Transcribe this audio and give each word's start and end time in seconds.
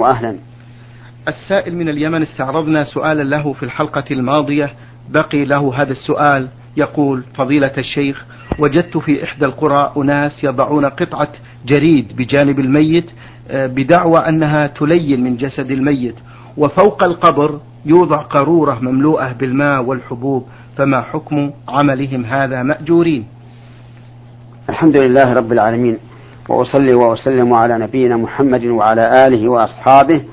وأهلا. 0.00 0.36
السائل 1.28 1.76
من 1.76 1.88
اليمن 1.88 2.22
استعرضنا 2.22 2.84
سؤالا 2.84 3.22
له 3.22 3.52
في 3.52 3.62
الحلقة 3.62 4.04
الماضية. 4.10 4.70
بقي 5.08 5.44
له 5.44 5.82
هذا 5.82 5.90
السؤال. 5.92 6.48
يقول 6.76 7.24
فضيلة 7.34 7.72
الشيخ 7.78 8.24
وجدت 8.58 8.96
في 8.98 9.24
إحدى 9.24 9.44
القرى 9.46 9.92
أناس 9.96 10.44
يضعون 10.44 10.84
قطعة 10.84 11.28
جريد 11.66 12.16
بجانب 12.16 12.60
الميت 12.60 13.10
آه، 13.50 13.66
بدعوى 13.66 14.18
أنها 14.18 14.66
تلين 14.66 15.24
من 15.24 15.36
جسد 15.36 15.70
الميت 15.70 16.14
وفوق 16.56 17.04
القبر 17.04 17.60
يوضع 17.86 18.16
قارورة 18.16 18.78
مملوءة 18.82 19.32
بالماء 19.32 19.82
والحبوب 19.82 20.46
فما 20.76 21.00
حكم 21.00 21.50
عملهم 21.68 22.24
هذا 22.24 22.62
مأجورين؟ 22.62 23.26
الحمد 24.68 24.96
لله 25.04 25.32
رب 25.32 25.52
العالمين. 25.52 25.98
وأصلي 26.48 26.94
وأسلم 26.94 27.54
على 27.54 27.78
نبينا 27.78 28.16
محمد 28.16 28.64
وعلى 28.64 29.26
آله 29.26 29.48
وأصحابه 29.48 30.24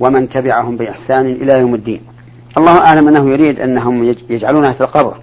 ومن 0.00 0.28
تبعهم 0.28 0.76
بإحسان 0.76 1.26
إلى 1.26 1.60
يوم 1.60 1.74
الدين. 1.74 2.00
الله 2.58 2.86
أعلم 2.86 3.08
أنه 3.08 3.30
يريد 3.30 3.60
أنهم 3.60 4.04
يجعلونها 4.04 4.72
في 4.72 4.80
القبر. 4.80 5.16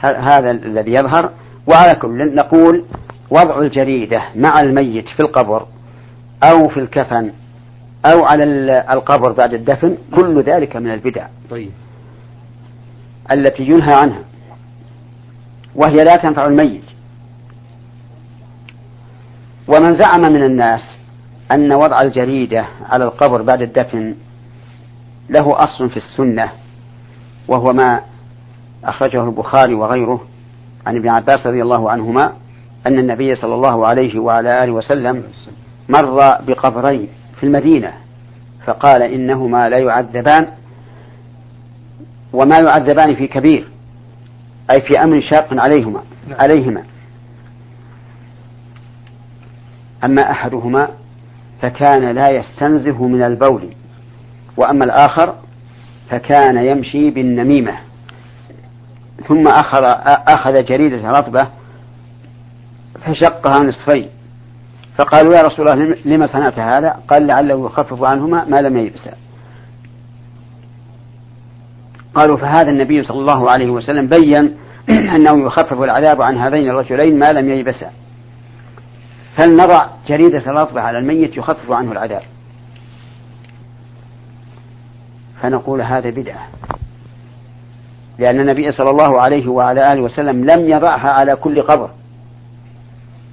هذا 0.00 0.50
الذي 0.50 0.92
يظهر. 0.92 1.30
وعلى 1.66 1.94
كل 1.94 2.34
نقول 2.34 2.84
وضع 3.30 3.58
الجريدة 3.58 4.22
مع 4.36 4.60
الميت 4.60 5.08
في 5.08 5.20
القبر 5.20 5.66
أو 6.42 6.68
في 6.68 6.80
الكفن 6.80 7.30
أو 8.06 8.24
على 8.24 8.44
القبر 8.92 9.32
بعد 9.32 9.54
الدفن 9.54 9.96
كل 10.14 10.42
ذلك 10.42 10.76
من 10.76 10.90
البدع. 10.90 11.26
طيب. 11.50 11.70
التي 13.32 13.62
ينهى 13.62 13.94
عنها. 13.94 14.22
وهي 15.74 16.04
لا 16.04 16.16
تنفع 16.16 16.46
الميت. 16.46 16.83
ومن 19.68 19.98
زعم 19.98 20.32
من 20.32 20.42
الناس 20.42 20.80
أن 21.54 21.72
وضع 21.72 22.00
الجريدة 22.00 22.64
على 22.88 23.04
القبر 23.04 23.42
بعد 23.42 23.62
الدفن 23.62 24.14
له 25.30 25.58
أصل 25.58 25.90
في 25.90 25.96
السنة 25.96 26.50
وهو 27.48 27.72
ما 27.72 28.00
أخرجه 28.84 29.24
البخاري 29.24 29.74
وغيره 29.74 30.20
عن 30.86 30.96
ابن 30.96 31.08
عباس 31.08 31.46
رضي 31.46 31.62
الله 31.62 31.90
عنهما 31.90 32.32
أن 32.86 32.98
النبي 32.98 33.34
صلى 33.34 33.54
الله 33.54 33.86
عليه 33.86 34.18
وعلى 34.18 34.64
آله 34.64 34.72
وسلم 34.72 35.22
مر 35.88 36.18
بقبرين 36.46 37.08
في 37.40 37.46
المدينة 37.46 37.92
فقال 38.66 39.02
إنهما 39.02 39.68
لا 39.68 39.78
يعذبان 39.78 40.48
وما 42.32 42.58
يعذبان 42.58 43.14
في 43.14 43.26
كبير 43.26 43.68
أي 44.70 44.80
في 44.80 45.04
أمر 45.04 45.20
شاق 45.20 45.48
عليهما 45.52 46.02
نعم. 46.28 46.40
عليهما 46.40 46.82
أما 50.04 50.30
أحدهما 50.30 50.88
فكان 51.62 52.10
لا 52.10 52.30
يستنزه 52.30 53.06
من 53.06 53.22
البول 53.22 53.68
وأما 54.56 54.84
الآخر 54.84 55.34
فكان 56.10 56.56
يمشي 56.56 57.10
بالنميمة. 57.10 57.72
ثم 59.28 59.48
أخذ, 59.48 59.84
أخذ 60.28 60.64
جريدة 60.64 61.08
رطبة 61.08 61.48
فشقها 63.00 63.62
نصفين. 63.62 64.08
فقالوا 64.98 65.34
يا 65.34 65.42
رسول 65.42 65.68
الله 65.68 65.96
لما 66.04 66.26
صنعت 66.26 66.58
هذا؟ 66.58 66.96
قال 67.08 67.26
لعله 67.26 67.66
يخفف 67.66 68.02
عنهما 68.02 68.44
ما 68.44 68.60
لم 68.60 68.76
ييبسا 68.76 69.14
قالوا 72.14 72.36
فهذا 72.36 72.70
النبي 72.70 73.02
صلى 73.02 73.18
الله 73.18 73.50
عليه 73.50 73.70
وسلم 73.70 74.06
بين 74.08 74.56
أنه 75.16 75.46
يخفف 75.46 75.82
العذاب 75.82 76.22
عن 76.22 76.36
هذين 76.38 76.70
الرجلين 76.70 77.18
ما 77.18 77.26
لم 77.26 77.48
ييبسا 77.48 77.90
فلنضع 79.36 79.86
جريدة 80.08 80.50
الأطبع 80.50 80.82
على 80.82 80.98
الميت 80.98 81.36
يخفف 81.36 81.70
عنه 81.70 81.92
العذاب؟ 81.92 82.22
فنقول 85.42 85.82
هذا 85.82 86.10
بدعة. 86.10 86.48
لأن 88.18 88.40
النبي 88.40 88.72
صلى 88.72 88.90
الله 88.90 89.20
عليه 89.20 89.48
وعلى 89.48 89.92
آله 89.92 90.02
وسلم 90.02 90.44
لم 90.44 90.60
يضعها 90.60 91.10
على 91.10 91.36
كل 91.36 91.62
قبر 91.62 91.90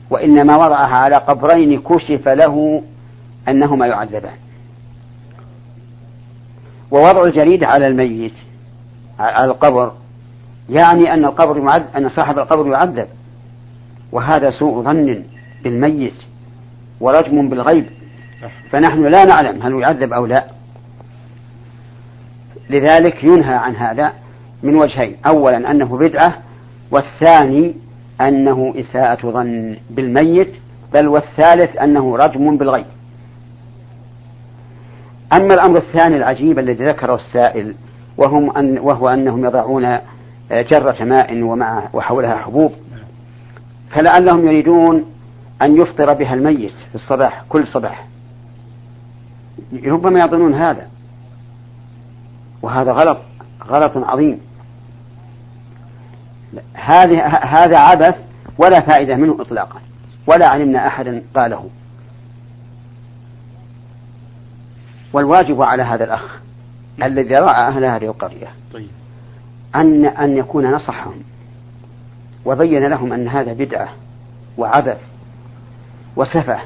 وإنما 0.09 0.55
وضعها 0.55 0.97
على 0.97 1.15
قبرين 1.15 1.81
كشف 1.81 2.27
له 2.27 2.83
أنهما 3.49 3.87
يعذبان. 3.87 4.35
ووضع 6.91 7.23
الجريدة 7.23 7.67
على 7.67 7.87
الميت 7.87 8.33
على 9.19 9.51
القبر 9.51 9.93
يعني 10.69 11.13
أن 11.13 11.25
القبر 11.25 11.57
يعذب 11.57 11.85
أن 11.97 12.09
صاحب 12.09 12.39
القبر 12.39 12.67
يعذب. 12.67 13.07
وهذا 14.11 14.49
سوء 14.49 14.83
ظن. 14.83 15.23
بالميت 15.63 16.13
ورجم 16.99 17.49
بالغيب. 17.49 17.85
فنحن 18.71 19.07
لا 19.07 19.25
نعلم 19.25 19.61
هل 19.61 19.73
يعذب 19.81 20.13
أو 20.13 20.25
لا. 20.25 20.45
لذلك 22.69 23.23
ينهى 23.23 23.55
عن 23.55 23.75
هذا 23.75 24.13
من 24.63 24.75
وجهين. 24.75 25.17
أولا 25.25 25.71
أنه 25.71 25.97
بدعة 25.97 26.37
والثاني 26.91 27.75
أنه 28.21 28.73
إساءة 28.77 29.31
ظن 29.31 29.77
بالميت 29.89 30.53
بل 30.93 31.07
والثالث 31.07 31.77
أنه 31.77 32.17
رجم 32.17 32.57
بالغيب. 32.57 32.85
أما 35.33 35.53
الأمر 35.53 35.77
الثاني 35.77 36.17
العجيب 36.17 36.59
الذي 36.59 36.85
ذكره 36.85 37.15
السائل 37.15 37.75
وهم 38.17 38.57
أن 38.57 38.79
وهو 38.79 39.07
أنهم 39.07 39.45
يضعون 39.45 39.97
جرة 40.51 41.03
ماء 41.03 41.41
ومع 41.41 41.89
وحولها 41.93 42.35
حبوب. 42.35 42.71
فلعلهم 43.89 44.47
يريدون 44.47 45.05
أن 45.61 45.81
يفطر 45.81 46.13
بها 46.13 46.33
الميت 46.33 46.73
في 46.73 46.95
الصباح 46.95 47.43
كل 47.49 47.67
صباح. 47.67 48.07
ربما 49.85 50.19
يظنون 50.19 50.53
هذا. 50.53 50.87
وهذا 52.61 52.91
غلط 52.91 53.17
غلط 53.67 53.97
عظيم. 53.97 54.39
هذه 56.73 57.27
هذا 57.27 57.79
عبث 57.79 58.15
ولا 58.57 58.79
فائدة 58.79 59.15
منه 59.15 59.41
إطلاقا. 59.41 59.79
ولا 60.27 60.49
علمنا 60.49 60.87
أحدا 60.87 61.23
قاله. 61.35 61.69
والواجب 65.13 65.61
على 65.61 65.83
هذا 65.83 66.03
الأخ 66.03 66.39
الذي 67.03 67.35
رأى 67.35 67.67
أهل 67.67 67.85
هذه 67.85 68.05
القرية 68.05 68.47
طيب. 68.73 68.89
أن 69.75 70.05
أن 70.05 70.37
يكون 70.37 70.71
نصحهم. 70.71 71.23
وبين 72.45 72.87
لهم 72.87 73.13
أن 73.13 73.27
هذا 73.27 73.53
بدعة 73.53 73.89
وعبث. 74.57 75.10
وسفه. 76.15 76.59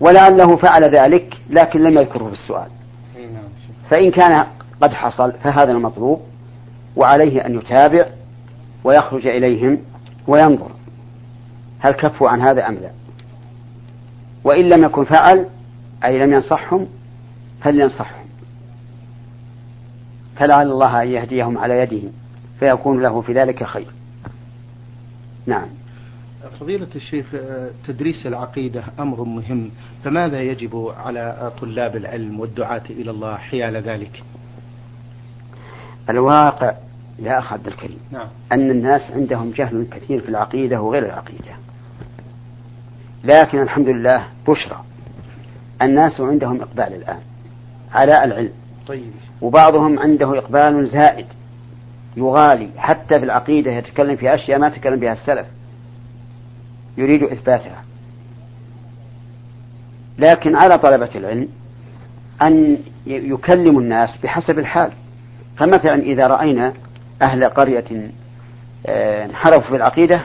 ولعله 0.00 0.56
فعل 0.56 0.82
ذلك 0.82 1.36
لكن 1.50 1.80
لم 1.80 1.92
يذكره 1.92 2.24
في 2.24 2.32
السؤال. 2.32 2.68
نعم، 3.16 3.44
فإن 3.90 4.10
كان 4.10 4.46
قد 4.80 4.92
حصل 4.92 5.32
فهذا 5.32 5.72
المطلوب 5.72 6.20
وعليه 6.96 7.46
أن 7.46 7.54
يتابع 7.54 8.08
ويخرج 8.84 9.26
إليهم 9.26 9.78
وينظر 10.26 10.70
هل 11.80 11.92
كفوا 11.92 12.28
عن 12.28 12.40
هذا 12.40 12.68
أم 12.68 12.74
لا. 12.74 12.90
وإن 14.44 14.68
لم 14.68 14.84
يكن 14.84 15.04
فعل 15.04 15.46
أي 16.04 16.18
لم 16.18 16.32
ينصحهم 16.32 16.86
فلينصحهم. 17.60 18.24
فلعل 20.36 20.66
الله 20.66 21.02
أن 21.02 21.08
يهديهم 21.08 21.58
على 21.58 21.78
يده 21.78 22.08
فيكون 22.60 23.02
له 23.02 23.20
في 23.20 23.32
ذلك 23.32 23.64
خير. 23.64 23.86
نعم. 25.46 25.66
فضيلة 26.60 26.86
الشيخ 26.96 27.26
تدريس 27.86 28.26
العقيدة 28.26 28.84
أمر 28.98 29.24
مهم 29.24 29.70
فماذا 30.04 30.40
يجب 30.42 30.92
على 30.96 31.52
طلاب 31.60 31.96
العلم 31.96 32.40
والدعاة 32.40 32.82
إلى 32.90 33.10
الله 33.10 33.36
حيال 33.36 33.76
ذلك؟ 33.76 34.22
الواقع 36.10 36.74
يا 37.18 37.38
أخ 37.38 37.52
عبد 37.52 37.66
الكريم 37.66 37.98
نعم. 38.12 38.26
أن 38.52 38.70
الناس 38.70 39.10
عندهم 39.10 39.50
جهل 39.50 39.86
كثير 39.90 40.20
في 40.20 40.28
العقيدة 40.28 40.80
وغير 40.80 41.06
العقيدة. 41.06 41.56
لكن 43.24 43.62
الحمد 43.62 43.88
لله 43.88 44.24
بشرى. 44.48 44.84
الناس 45.82 46.20
عندهم 46.20 46.60
إقبال 46.60 46.94
الآن 46.94 47.20
على 47.92 48.24
العلم. 48.24 48.52
طيب. 48.86 49.12
وبعضهم 49.40 49.98
عنده 49.98 50.38
إقبال 50.38 50.86
زائد 50.86 51.26
يغالي. 52.16 52.70
حتى 52.76 53.14
في 53.14 53.24
العقيدة 53.24 53.72
يتكلم 53.72 54.16
في 54.16 54.34
أشياء 54.34 54.58
ما 54.58 54.68
تكلم 54.68 55.00
بها 55.00 55.12
السلف. 55.12 55.46
يريد 56.96 57.22
إثباتها. 57.22 57.84
لكن 60.18 60.56
على 60.56 60.78
طلبة 60.78 61.10
العلم 61.14 61.48
أن 62.42 62.78
يكلموا 63.06 63.80
الناس 63.80 64.16
بحسب 64.22 64.58
الحال. 64.58 64.92
فمثلا 65.56 65.94
إذا 65.94 66.26
رأينا 66.26 66.72
أهل 67.22 67.44
قرية 67.44 68.10
آه، 68.86 69.24
انحرفوا 69.24 69.70
في 69.70 69.76
العقيدة 69.76 70.22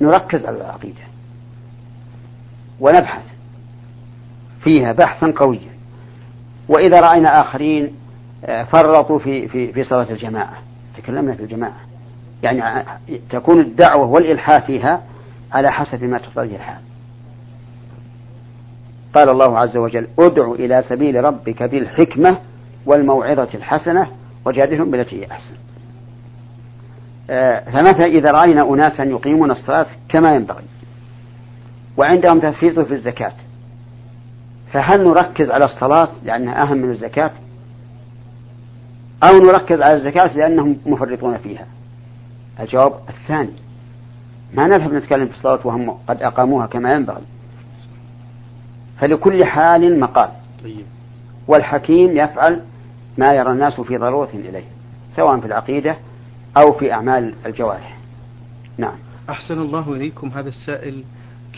نركز 0.00 0.44
على 0.44 0.56
العقيدة 0.56 1.00
ونبحث 2.80 3.22
فيها 4.64 4.92
بحثا 4.92 5.32
قويا. 5.36 5.76
وإذا 6.68 7.00
رأينا 7.00 7.40
آخرين 7.40 7.92
آه، 8.44 8.64
فرطوا 8.64 9.18
في 9.18 9.48
في 9.48 9.72
في 9.72 9.84
صلاة 9.84 10.10
الجماعة 10.10 10.58
تكلمنا 10.96 11.34
في 11.34 11.42
الجماعة. 11.42 11.80
يعني 12.42 12.84
تكون 13.30 13.60
الدعوة 13.60 14.06
والإلحاح 14.06 14.66
فيها 14.66 15.02
على 15.52 15.72
حسب 15.72 16.04
ما 16.04 16.18
تقتضيه 16.18 16.56
الحال. 16.56 16.80
قال 19.14 19.28
الله 19.28 19.58
عز 19.58 19.76
وجل 19.76 20.06
ادع 20.18 20.52
إلى 20.52 20.84
سبيل 20.88 21.24
ربك 21.24 21.62
بالحكمة 21.62 22.38
والموعظة 22.86 23.48
الحسنة 23.54 24.10
وجادلهم 24.44 24.90
بالتي 24.90 25.20
هي 25.20 25.30
أحسن. 25.30 25.54
آه، 27.30 27.60
فمثلا 27.60 28.04
إذا 28.04 28.30
رأينا 28.30 28.62
أناسا 28.74 29.04
يقيمون 29.04 29.50
الصلاة 29.50 29.86
كما 30.08 30.34
ينبغي 30.34 30.64
وعندهم 31.96 32.40
تفريط 32.40 32.80
في 32.80 32.94
الزكاة 32.94 33.32
فهل 34.72 35.04
نركز 35.04 35.50
على 35.50 35.64
الصلاة 35.64 36.08
لأنها 36.24 36.62
أهم 36.62 36.78
من 36.78 36.90
الزكاة؟ 36.90 37.30
أو 39.24 39.38
نركز 39.38 39.80
على 39.80 39.94
الزكاة 39.94 40.36
لأنهم 40.36 40.78
مفرطون 40.86 41.36
فيها؟ 41.38 41.66
الجواب 42.60 42.92
الثاني 43.08 43.52
ما 44.56 44.66
نذهب 44.66 44.92
نتكلم 44.92 45.26
في 45.26 45.34
الصلاة 45.34 45.60
وهم 45.64 45.90
قد 45.90 46.22
أقاموها 46.22 46.66
كما 46.66 46.92
ينبغي. 46.94 47.22
فلكل 48.98 49.44
حال 49.44 50.00
مقال. 50.00 50.28
طيب. 50.64 50.86
والحكيم 51.48 52.16
يفعل 52.16 52.62
ما 53.18 53.32
يرى 53.32 53.52
الناس 53.52 53.80
في 53.80 53.96
ضرورة 53.96 54.30
إليه 54.34 54.64
سواء 55.16 55.40
في 55.40 55.46
العقيدة 55.46 55.96
أو 56.56 56.72
في 56.72 56.92
أعمال 56.92 57.34
الجوارح. 57.46 57.96
نعم. 58.78 58.94
أحسن 59.30 59.58
الله 59.58 59.92
إليكم 59.92 60.28
هذا 60.28 60.48
السائل 60.48 61.04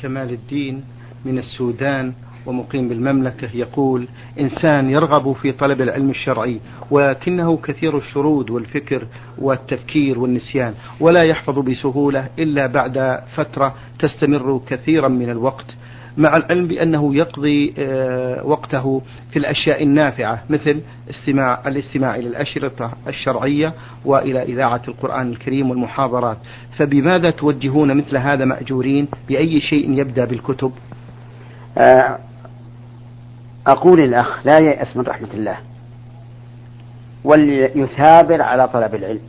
كمال 0.02 0.30
الدين 0.30 0.84
من 1.24 1.38
السودان. 1.38 2.12
ومقيم 2.46 2.88
بالمملكة 2.88 3.48
يقول 3.54 4.08
إنسان 4.40 4.90
يرغب 4.90 5.32
في 5.32 5.52
طلب 5.52 5.80
العلم 5.80 6.10
الشرعي 6.10 6.60
ولكنه 6.90 7.56
كثير 7.56 7.98
الشرود 7.98 8.50
والفكر 8.50 9.06
والتفكير 9.38 10.18
والنسيان 10.18 10.74
ولا 11.00 11.24
يحفظ 11.26 11.58
بسهولة 11.58 12.28
إلا 12.38 12.66
بعد 12.66 13.20
فترة 13.34 13.74
تستمر 13.98 14.60
كثيرا 14.68 15.08
من 15.08 15.30
الوقت. 15.30 15.66
مع 16.16 16.32
العلم 16.36 16.66
بأنه 16.68 17.14
يقضي 17.14 17.74
آه، 17.78 18.46
وقته 18.46 19.02
في 19.30 19.38
الأشياء 19.38 19.82
النافعة 19.82 20.42
مثل 20.50 20.80
استماع 21.10 21.62
الاستماع 21.66 22.16
إلى 22.16 22.28
الأشرطة 22.28 22.92
الشرعية 23.08 23.72
وإلى 24.04 24.42
إذاعة 24.42 24.82
القرآن 24.88 25.30
الكريم 25.30 25.70
والمحاضرات. 25.70 26.38
فبماذا 26.76 27.30
توجهون 27.30 27.96
مثل 27.96 28.16
هذا 28.16 28.44
مأجورين؟ 28.44 29.08
بأي 29.28 29.60
شيء 29.60 29.98
يبدأ 29.98 30.24
بالكتب؟ 30.24 30.72
آه، 31.78 32.18
أقول 33.68 34.00
الأخ 34.00 34.46
لا 34.46 34.58
ييأس 34.58 34.96
من 34.96 35.02
رحمة 35.02 35.28
الله 35.34 35.56
وليثابر 37.24 38.42
على 38.42 38.68
طلب 38.68 38.94
العلم 38.94 39.20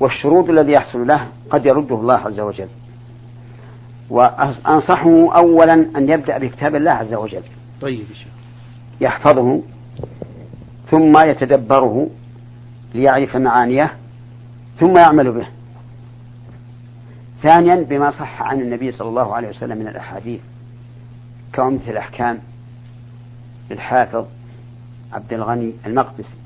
والشروط 0.00 0.48
الذي 0.50 0.72
يحصل 0.72 1.06
له 1.06 1.28
قد 1.50 1.66
يرده 1.66 1.94
الله 1.94 2.14
عز 2.14 2.40
وجل. 2.40 2.68
وأنصحه 4.10 5.36
أولا 5.38 5.72
أن 5.72 6.08
يبدأ 6.08 6.38
بكتاب 6.38 6.74
الله 6.74 6.90
عز 6.90 7.14
وجل. 7.14 7.42
طيب 7.80 8.04
يحفظه 9.00 9.62
ثم 10.90 11.12
يتدبره 11.26 12.08
ليعرف 12.94 13.36
معانيه 13.36 13.92
ثم 14.80 14.96
يعمل 14.96 15.32
به. 15.32 15.46
ثانيا 17.42 17.74
بما 17.74 18.10
صح 18.10 18.42
عن 18.42 18.60
النبي 18.60 18.92
صلى 18.92 19.08
الله 19.08 19.34
عليه 19.34 19.48
وسلم 19.48 19.78
من 19.78 19.88
الأحاديث 19.88 20.40
كمثل 21.52 21.90
الأحكام. 21.90 22.38
للحافظ 23.70 24.26
عبد 25.12 25.32
الغني 25.32 25.72
المقدسي. 25.86 26.36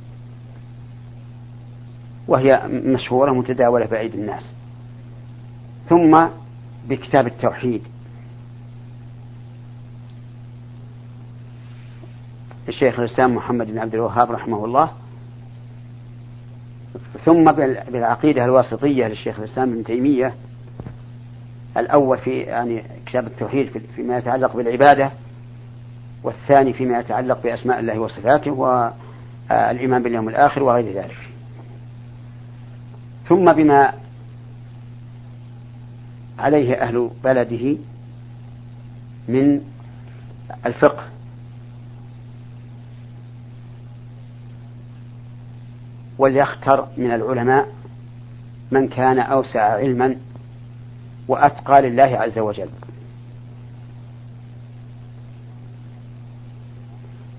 وهي 2.29 2.63
مشهورة 2.69 3.33
متداولة 3.33 3.87
بأيدي 3.87 4.19
الناس. 4.19 4.47
ثم 5.89 6.27
بكتاب 6.89 7.27
التوحيد. 7.27 7.83
الشيخ 12.69 12.99
الإسلام 12.99 13.35
محمد 13.35 13.67
بن 13.67 13.79
عبد 13.79 13.95
الوهاب 13.95 14.31
رحمه 14.31 14.65
الله. 14.65 14.91
ثم 17.25 17.53
بالعقيدة 17.91 18.45
الواسطية 18.45 19.07
للشيخ 19.07 19.39
الإسلام 19.39 19.73
ابن 19.73 19.85
تيمية. 19.85 20.35
الأول 21.77 22.19
في 22.19 22.31
يعني 22.31 22.83
كتاب 23.07 23.27
التوحيد 23.27 23.83
فيما 23.97 24.19
يتعلق 24.19 24.57
بالعبادة. 24.57 25.11
والثاني 26.23 26.73
فيما 26.73 26.99
يتعلق 26.99 27.43
بأسماء 27.43 27.81
الله 27.81 27.99
وصفاته 27.99 28.51
والإيمان 28.51 30.03
باليوم 30.03 30.29
الآخر 30.29 30.63
وغير 30.63 30.93
ذلك. 30.93 31.17
ثم 33.29 33.45
بما 33.45 33.93
عليه 36.39 36.75
أهل 36.75 37.11
بلده 37.25 37.77
من 39.29 39.61
الفقه. 40.67 41.05
وليختر 46.19 46.89
من 46.97 47.11
العلماء 47.11 47.69
من 48.71 48.89
كان 48.89 49.19
أوسع 49.19 49.61
علما 49.61 50.17
وأتقى 51.29 51.83
لله 51.83 52.03
عز 52.03 52.39
وجل. 52.39 52.69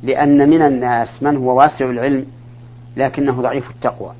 لأن 0.03 0.50
من 0.50 0.62
الناس 0.62 1.24
من 1.24 1.38
هو 1.38 1.57
واسع 1.57 1.89
العلم 1.89 2.25
لكنه 2.98 3.42
ضعيف 3.42 3.69
التقوى. 3.69 4.12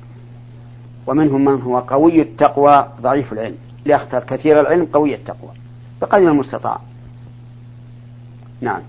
ومنهم 1.06 1.44
من 1.44 1.60
هو 1.60 1.78
قوي 1.78 2.22
التقوى 2.22 2.88
ضعيف 3.00 3.32
العلم. 3.32 3.56
ليختار 3.86 4.24
كثير 4.24 4.60
العلم 4.60 4.84
قوي 4.84 5.14
التقوى 5.14 5.50
بقدر 6.00 6.28
المستطاع. 6.28 6.80
نعم. 8.60 8.80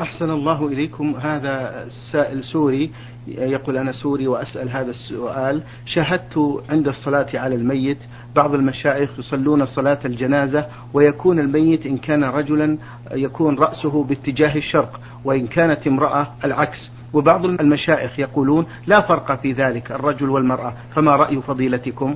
أحسن 0.00 0.30
الله 0.30 0.66
إليكم 0.66 1.14
هذا 1.16 1.86
سائل 2.12 2.44
سوري 2.44 2.90
يقول 3.28 3.76
أنا 3.76 3.92
سوري 3.92 4.28
وأسأل 4.28 4.68
هذا 4.68 4.90
السؤال. 4.90 5.62
شاهدت 5.86 6.62
عند 6.70 6.88
الصلاة 6.88 7.26
على 7.34 7.54
الميت 7.54 7.98
بعض 8.36 8.54
المشايخ 8.54 9.18
يصلون 9.18 9.66
صلاة 9.66 9.98
الجنازة 10.04 10.66
ويكون 10.94 11.38
الميت 11.38 11.86
إن 11.86 11.98
كان 11.98 12.24
رجلا 12.24 12.78
يكون 13.10 13.58
رأسه 13.58 14.04
باتجاه 14.04 14.56
الشرق 14.56 15.00
وإن 15.24 15.46
كانت 15.46 15.86
امرأة 15.86 16.26
العكس. 16.44 16.90
وبعض 17.12 17.44
المشايخ 17.44 18.18
يقولون 18.18 18.66
لا 18.86 19.00
فرق 19.00 19.40
في 19.40 19.52
ذلك 19.52 19.92
الرجل 19.92 20.30
والمرأة. 20.30 20.72
فما 20.94 21.16
رأي 21.16 21.42
فضيلتكم؟ 21.42 22.14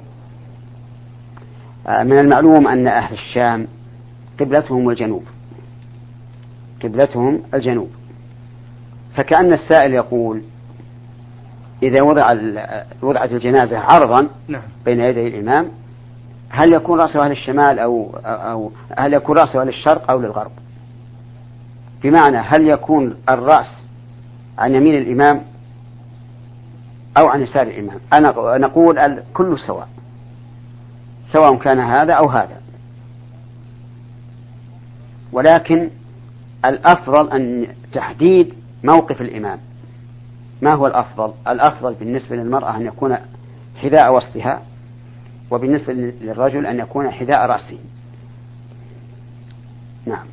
آه، 1.88 2.02
من 2.02 2.18
المعلوم 2.18 2.68
أن 2.68 2.86
أهل 2.88 3.14
الشام 3.14 3.66
قبلتهم 4.40 4.90
الجنوب 4.90 5.24
قبلتهم 6.82 7.42
الجنوب 7.54 7.90
فكأن 9.16 9.52
السائل 9.52 9.94
يقول 9.94 10.42
إذا 11.82 12.02
وضع 12.02 12.36
وضعت 13.02 13.32
الجنازة 13.32 13.78
عرضا 13.78 14.28
نعم. 14.48 14.62
بين 14.84 15.00
يدي 15.00 15.28
الإمام 15.28 15.68
هل 16.48 16.74
يكون 16.74 17.00
رأسه 17.00 17.24
أهل 17.24 17.30
الشمال 17.30 17.78
أو 17.78 18.10
أو 18.24 18.72
هل 18.98 19.14
يكون 19.14 19.38
رأسه 19.38 19.60
أهل 19.60 19.68
الشرق 19.68 20.10
أو 20.10 20.20
للغرب؟ 20.20 20.50
بمعنى 22.02 22.36
هل 22.36 22.68
يكون 22.68 23.16
الرأس 23.28 23.72
عن 24.58 24.74
يمين 24.74 24.94
الإمام 24.98 25.42
أو 27.18 27.28
عن 27.28 27.42
يسار 27.42 27.62
الإمام؟ 27.62 27.98
أنا 28.12 28.58
نقول 28.58 29.22
كل 29.34 29.58
سواء 29.58 29.88
سواء 31.32 31.56
كان 31.56 31.80
هذا 31.80 32.12
أو 32.12 32.28
هذا 32.30 32.60
ولكن 35.32 35.90
الأفضل 36.66 37.30
أن 37.30 37.66
تحديد 37.92 38.54
موقف 38.84 39.20
الإمام. 39.20 39.58
ما 40.62 40.74
هو 40.74 40.86
الأفضل؟ 40.86 41.32
الأفضل 41.48 41.94
بالنسبة 41.94 42.36
للمرأة 42.36 42.76
أن 42.76 42.86
يكون 42.86 43.16
حذاء 43.76 44.16
وسطها 44.16 44.62
وبالنسبة 45.50 45.92
للرجل 45.92 46.66
أن 46.66 46.78
يكون 46.78 47.10
حذاء 47.10 47.46
رأسه. 47.46 47.78
نعم. 50.06 50.26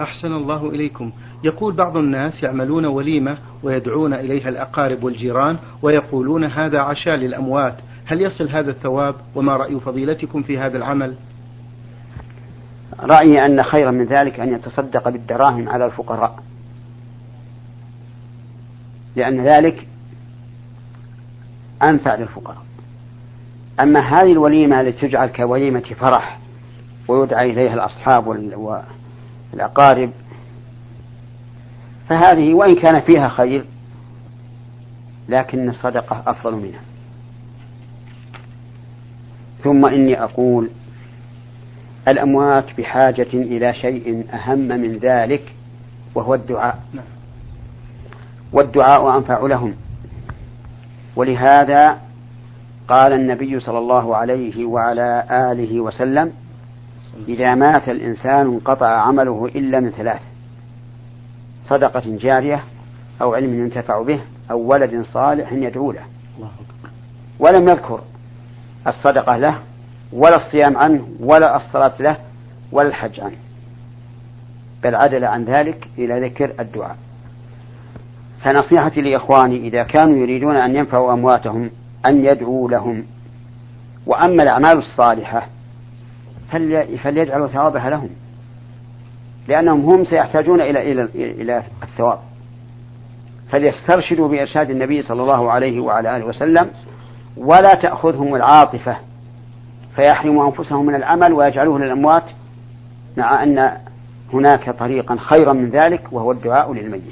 أحسن 0.00 0.32
الله 0.32 0.70
إليكم. 0.70 1.12
يقول 1.44 1.74
بعض 1.74 1.96
الناس 1.96 2.42
يعملون 2.42 2.86
وليمة 2.86 3.38
ويدعون 3.62 4.14
إليها 4.14 4.48
الأقارب 4.48 5.04
والجيران 5.04 5.58
ويقولون 5.82 6.44
هذا 6.44 6.80
عشاء 6.80 7.14
للأموات. 7.14 7.74
هل 8.04 8.20
يصل 8.20 8.48
هذا 8.48 8.70
الثواب؟ 8.70 9.14
وما 9.34 9.56
رأي 9.56 9.80
فضيلتكم 9.80 10.42
في 10.42 10.58
هذا 10.58 10.76
العمل؟ 10.76 11.14
رأيي 13.00 13.46
أن 13.46 13.62
خيرا 13.62 13.90
من 13.90 14.04
ذلك 14.04 14.40
أن 14.40 14.54
يتصدق 14.54 15.08
بالدراهم 15.08 15.68
على 15.68 15.86
الفقراء. 15.86 16.42
لأن 19.16 19.40
ذلك 19.40 19.88
أنفع 21.82 22.14
للفقراء. 22.14 22.64
أما 23.80 24.00
هذه 24.00 24.32
الوليمة 24.32 24.80
التي 24.80 25.08
تجعل 25.08 25.28
كوليمة 25.28 25.80
فرح 25.80 26.38
ويدعى 27.08 27.50
إليها 27.50 27.74
الأصحاب 27.74 28.26
والأقارب 29.52 30.10
فهذه 32.08 32.54
وإن 32.54 32.74
كان 32.74 33.00
فيها 33.00 33.28
خير 33.28 33.64
لكن 35.28 35.68
الصدقة 35.68 36.22
أفضل 36.26 36.54
منها. 36.54 36.80
ثم 39.62 39.86
إني 39.86 40.22
أقول 40.22 40.70
الأموات 42.08 42.64
بحاجة 42.78 43.32
إلى 43.32 43.74
شيء 43.74 44.24
أهم 44.34 44.58
من 44.58 44.98
ذلك 44.98 45.52
وهو 46.14 46.34
الدعاء. 46.34 46.78
نعم. 46.92 47.04
والدعاء 48.52 49.18
أنفع 49.18 49.40
لهم. 49.40 49.74
ولهذا 51.16 51.98
قال 52.88 53.12
النبي 53.12 53.60
صلى 53.60 53.78
الله 53.78 54.16
عليه 54.16 54.64
وعلى 54.64 55.24
آله 55.30 55.80
وسلم 55.80 56.32
إذا 57.28 57.54
مات 57.54 57.88
الإنسان 57.88 58.40
انقطع 58.46 58.86
عمله 58.86 59.50
إلا 59.54 59.80
من 59.80 59.90
ثلاث 59.90 60.20
صدقة 61.68 62.02
جارية 62.06 62.64
أو 63.22 63.34
علم 63.34 63.54
ينتفع 63.64 64.02
به 64.02 64.20
أو 64.50 64.58
ولد 64.60 65.04
صالح 65.12 65.52
يدعو 65.52 65.92
له. 65.92 66.04
ولم 67.38 67.68
يذكر 67.68 68.00
الصدقة 68.86 69.36
له 69.36 69.58
ولا 70.12 70.36
الصيام 70.36 70.76
عنه 70.76 71.08
ولا 71.20 71.56
الصلاة 71.56 71.92
له 72.00 72.16
ولا 72.72 72.88
الحج 72.88 73.20
عنه. 73.20 73.36
بل 74.82 74.94
عدل 74.94 75.24
عن 75.24 75.44
ذلك 75.44 75.88
إلى 75.98 76.26
ذكر 76.26 76.52
الدعاء. 76.60 76.96
فنصيحتي 78.44 79.00
لإخواني 79.00 79.56
إذا 79.56 79.82
كانوا 79.82 80.16
يريدون 80.16 80.56
أن 80.56 80.76
ينفعوا 80.76 81.12
أمواتهم 81.12 81.70
أن 82.06 82.24
يدعوا 82.24 82.70
لهم. 82.70 83.04
وأما 84.06 84.42
الأعمال 84.42 84.78
الصالحة 84.78 85.46
فليجعلوا 87.02 87.46
ثوابها 87.46 87.90
لهم. 87.90 88.10
لأنهم 89.48 89.80
هم 89.80 90.04
سيحتاجون 90.04 90.60
إلى 90.60 90.92
إلى 90.92 91.08
إلى 91.14 91.62
الثواب. 91.82 92.18
فليسترشدوا 93.50 94.28
بإرشاد 94.28 94.70
النبي 94.70 95.02
صلى 95.02 95.22
الله 95.22 95.50
عليه 95.50 95.80
وعلى 95.80 96.16
آله 96.16 96.26
وسلم 96.26 96.70
ولا 97.36 97.74
تأخذهم 97.74 98.34
العاطفة. 98.34 98.96
فيحرموا 99.96 100.46
أنفسهم 100.46 100.86
من 100.86 100.94
العمل 100.94 101.32
ويجعلوه 101.32 101.78
للأموات 101.78 102.24
مع 103.16 103.42
أن 103.42 103.70
هناك 104.32 104.70
طريقا 104.70 105.16
خيرا 105.20 105.52
من 105.52 105.70
ذلك 105.70 106.12
وهو 106.12 106.32
الدعاء 106.32 106.72
للميت. 106.72 107.02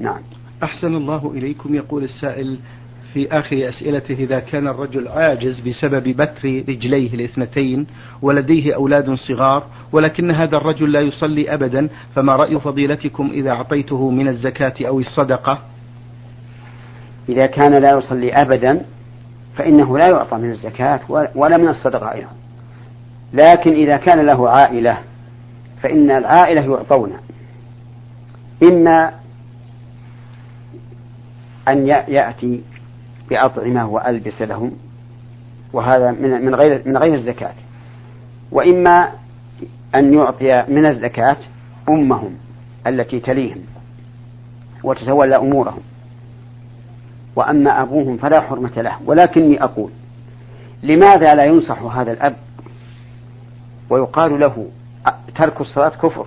نعم. 0.00 0.20
أحسن 0.62 0.94
الله 0.94 1.32
إليكم 1.34 1.74
يقول 1.74 2.04
السائل 2.04 2.58
في 3.14 3.28
آخر 3.32 3.68
أسئلته 3.68 4.14
إذا 4.14 4.40
كان 4.40 4.68
الرجل 4.68 5.08
عاجز 5.08 5.60
بسبب 5.60 6.08
بتر 6.08 6.64
رجليه 6.68 7.14
الاثنتين 7.14 7.86
ولديه 8.22 8.74
أولاد 8.74 9.14
صغار 9.14 9.66
ولكن 9.92 10.30
هذا 10.30 10.56
الرجل 10.56 10.92
لا 10.92 11.00
يصلي 11.00 11.54
أبدا 11.54 11.88
فما 12.14 12.36
رأي 12.36 12.60
فضيلتكم 12.60 13.30
إذا 13.30 13.50
أعطيته 13.50 14.10
من 14.10 14.28
الزكاة 14.28 14.74
أو 14.80 15.00
الصدقة؟ 15.00 15.58
إذا 17.28 17.46
كان 17.46 17.82
لا 17.82 17.98
يصلي 17.98 18.32
أبدا 18.32 18.84
فإنه 19.56 19.98
لا 19.98 20.08
يعطى 20.08 20.36
من 20.36 20.50
الزكاة 20.50 21.00
ولا 21.34 21.56
من 21.56 21.68
الصدقة 21.68 22.12
أيضا. 22.12 22.30
لكن 23.32 23.72
إذا 23.72 23.96
كان 23.96 24.26
له 24.26 24.50
عائلة 24.50 24.98
فإن 25.82 26.10
العائلة 26.10 26.60
يعطون. 26.60 27.12
إما 28.62 29.12
أن 31.68 31.86
يأتي 31.86 32.62
بأطعمة 33.30 33.88
وألبسة 33.88 34.44
لهم 34.44 34.72
وهذا 35.72 36.10
من 36.10 36.44
من 36.44 36.54
غير 36.54 36.82
من 36.86 36.96
غير 36.96 37.14
الزكاة. 37.14 37.54
وإما 38.52 39.10
أن 39.94 40.14
يعطي 40.14 40.64
من 40.68 40.86
الزكاة 40.86 41.36
أمهم 41.88 42.36
التي 42.86 43.20
تليهم 43.20 43.58
وتتولى 44.82 45.36
أمورهم. 45.36 45.80
وأما 47.36 47.82
أبوهم 47.82 48.16
فلا 48.16 48.40
حرمة 48.40 48.82
له 48.82 48.96
ولكني 49.06 49.64
أقول 49.64 49.90
لماذا 50.82 51.34
لا 51.34 51.44
ينصح 51.44 51.82
هذا 51.82 52.12
الأب؟ 52.12 52.36
ويقال 53.90 54.40
له 54.40 54.66
ترك 55.34 55.60
الصلاة 55.60 55.88
كفر. 55.88 56.26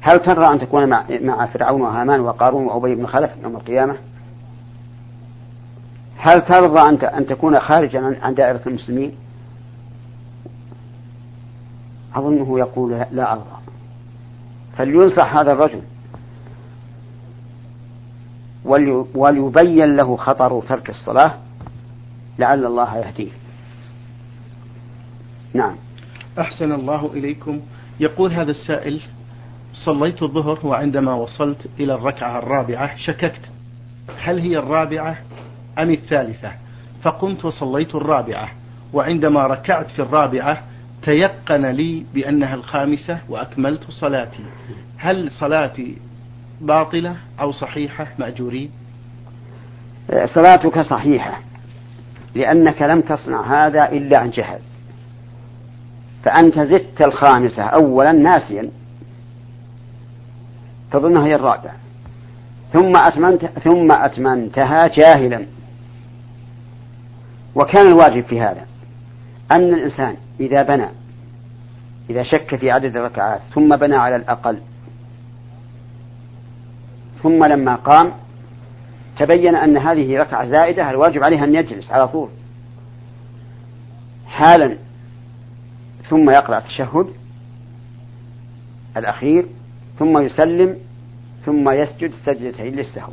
هل 0.00 0.18
ترى 0.18 0.52
أن 0.52 0.58
تكون 0.58 0.88
مع, 0.88 1.46
فرعون 1.46 1.80
وهامان 1.80 2.20
وقارون 2.20 2.64
وأبي 2.64 2.94
بن 2.94 3.06
خلف 3.06 3.30
يوم 3.42 3.56
القيامة؟ 3.56 3.96
هل 6.16 6.40
ترضى 6.40 6.80
أن 7.04 7.26
تكون 7.26 7.60
خارجا 7.60 8.18
عن 8.22 8.34
دائرة 8.34 8.60
المسلمين؟ 8.66 9.14
أظنه 12.14 12.58
يقول 12.58 13.04
لا 13.12 13.32
أرضى. 13.32 13.44
فلينصح 14.76 15.36
هذا 15.36 15.52
الرجل. 15.52 15.82
وليبين 19.14 19.96
له 19.96 20.16
خطر 20.16 20.62
ترك 20.68 20.90
الصلاة 20.90 21.38
لعل 22.38 22.66
الله 22.66 22.96
يهديه. 22.98 23.30
نعم. 25.54 25.76
أحسن 26.38 26.72
الله 26.72 27.10
إليكم. 27.14 27.60
يقول 28.00 28.32
هذا 28.32 28.50
السائل 28.50 29.00
صليت 29.72 30.22
الظهر 30.22 30.66
وعندما 30.66 31.14
وصلت 31.14 31.66
إلى 31.80 31.94
الركعة 31.94 32.38
الرابعة 32.38 32.96
شككت. 32.96 33.40
هل 34.18 34.38
هي 34.38 34.58
الرابعة 34.58 35.18
أم 35.78 35.90
الثالثة؟ 35.90 36.52
فقمت 37.02 37.44
وصليت 37.44 37.94
الرابعة 37.94 38.48
وعندما 38.92 39.46
ركعت 39.46 39.90
في 39.90 40.02
الرابعة 40.02 40.62
تيقن 41.02 41.66
لي 41.66 42.04
بأنها 42.14 42.54
الخامسة 42.54 43.18
وأكملت 43.28 43.90
صلاتي. 43.90 44.44
هل 44.96 45.30
صلاتي 45.30 45.96
باطلة 46.62 47.16
أو 47.40 47.52
صحيحة 47.52 48.06
مأجورين؟ 48.18 48.70
صلاتك 50.24 50.80
صحيحة 50.80 51.40
لأنك 52.34 52.82
لم 52.82 53.00
تصنع 53.00 53.66
هذا 53.66 53.88
إلا 53.88 54.18
عن 54.18 54.30
جهل. 54.30 54.58
فأنت 56.24 56.60
زدت 56.60 57.06
الخامسة 57.06 57.62
أولا 57.62 58.12
ناسيا. 58.12 58.70
تظنها 60.92 61.26
هي 61.26 61.34
الرابعة 61.34 61.74
ثم 62.72 62.96
أتممت 62.96 63.44
ثم 63.44 63.92
أتممتها 63.92 64.86
جاهلا. 64.86 65.46
وكان 67.54 67.86
الواجب 67.86 68.24
في 68.24 68.40
هذا 68.40 68.66
أن 69.52 69.74
الإنسان 69.74 70.16
إذا 70.40 70.62
بنى 70.62 70.88
إذا 72.10 72.22
شك 72.22 72.56
في 72.56 72.70
عدد 72.70 72.96
الركعات 72.96 73.40
ثم 73.54 73.76
بنى 73.76 73.96
على 73.96 74.16
الأقل 74.16 74.58
ثم 77.22 77.44
لما 77.44 77.74
قام 77.74 78.12
تبين 79.18 79.54
أن 79.54 79.76
هذه 79.76 80.18
ركعة 80.18 80.48
زائدة 80.48 80.90
الواجب 80.90 81.22
عليه 81.22 81.44
أن 81.44 81.54
يجلس 81.54 81.92
على 81.92 82.08
طول. 82.08 82.28
حالا 84.26 84.76
ثم 86.08 86.30
يقرأ 86.30 86.58
التشهد 86.58 87.06
الأخير 88.96 89.46
ثم 89.98 90.18
يسلم 90.18 90.76
ثم 91.46 91.70
يسجد 91.70 92.12
سجدتين 92.26 92.74
للسهو 92.74 93.12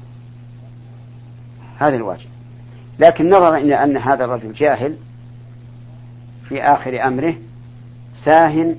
هذا 1.78 1.96
الواجب. 1.96 2.30
لكن 3.00 3.30
نظرا 3.30 3.58
إلى 3.58 3.84
أن 3.84 3.98
هذا 3.98 4.26
الرجل 4.26 4.54
جاهل 4.54 4.96
في 6.50 6.62
آخر 6.62 7.08
أمره 7.08 7.36
ساه 8.26 8.76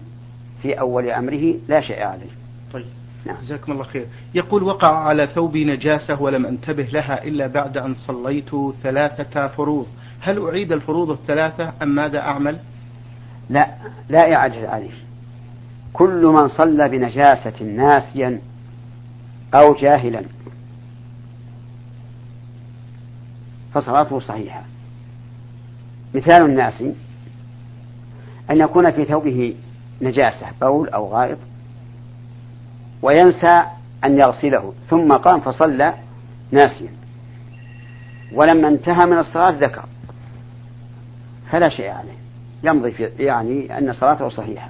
في 0.63 0.81
أول 0.81 1.11
أمره 1.11 1.55
لا 1.69 1.81
شيء 1.81 2.03
عليه. 2.03 2.40
نعم. 3.27 3.37
جزاكم 3.37 3.73
الله 3.73 3.85
خير. 3.85 4.07
يقول 4.35 4.63
وقع 4.63 4.97
على 4.97 5.27
ثوبي 5.27 5.65
نجاسة 5.65 6.23
ولم 6.23 6.47
أنتبه 6.47 6.83
لها 6.83 7.25
إلا 7.25 7.47
بعد 7.47 7.79
أن 7.79 7.95
صليت 7.95 8.51
ثلاثة 8.83 9.47
فروض. 9.47 9.87
هل 10.21 10.47
أعيد 10.47 10.73
الفروض 10.73 11.11
الثلاثة 11.11 11.73
أم 11.83 11.89
ماذا 11.89 12.19
أعمل؟ 12.19 12.59
لا 13.51 13.75
لا 14.09 14.35
إعادة 14.35 14.71
عليه 14.71 14.91
كل 15.93 16.27
من 16.27 16.49
صلى 16.49 16.89
بنجاسة 16.89 17.65
ناسيا 17.65 18.41
أو 19.55 19.75
جاهلا 19.75 20.23
فصلاته 23.75 24.21
صحيحة. 24.21 24.63
مثال 26.15 26.45
الناس 26.45 26.83
أن 28.51 28.61
يكون 28.61 28.91
في 28.91 29.05
ثوبه 29.05 29.55
نجاسة 30.03 30.47
بول 30.61 30.89
أو 30.89 31.09
غائط 31.09 31.39
وينسى 33.03 33.63
أن 34.05 34.19
يغسله 34.19 34.73
ثم 34.91 35.13
قام 35.13 35.41
فصلى 35.41 35.95
ناسيا. 36.51 36.91
ولما 38.33 38.69
انتهى 38.69 39.07
من 39.07 39.19
الصلاة 39.19 39.51
ذكر. 39.51 39.85
فلا 41.51 41.69
شيء 41.69 41.91
عليه. 41.91 42.21
يمضي 42.63 42.91
في 42.91 43.05
يعني 43.05 43.79
أن 43.79 43.93
صلاته 43.93 44.29
صحيحة. 44.29 44.69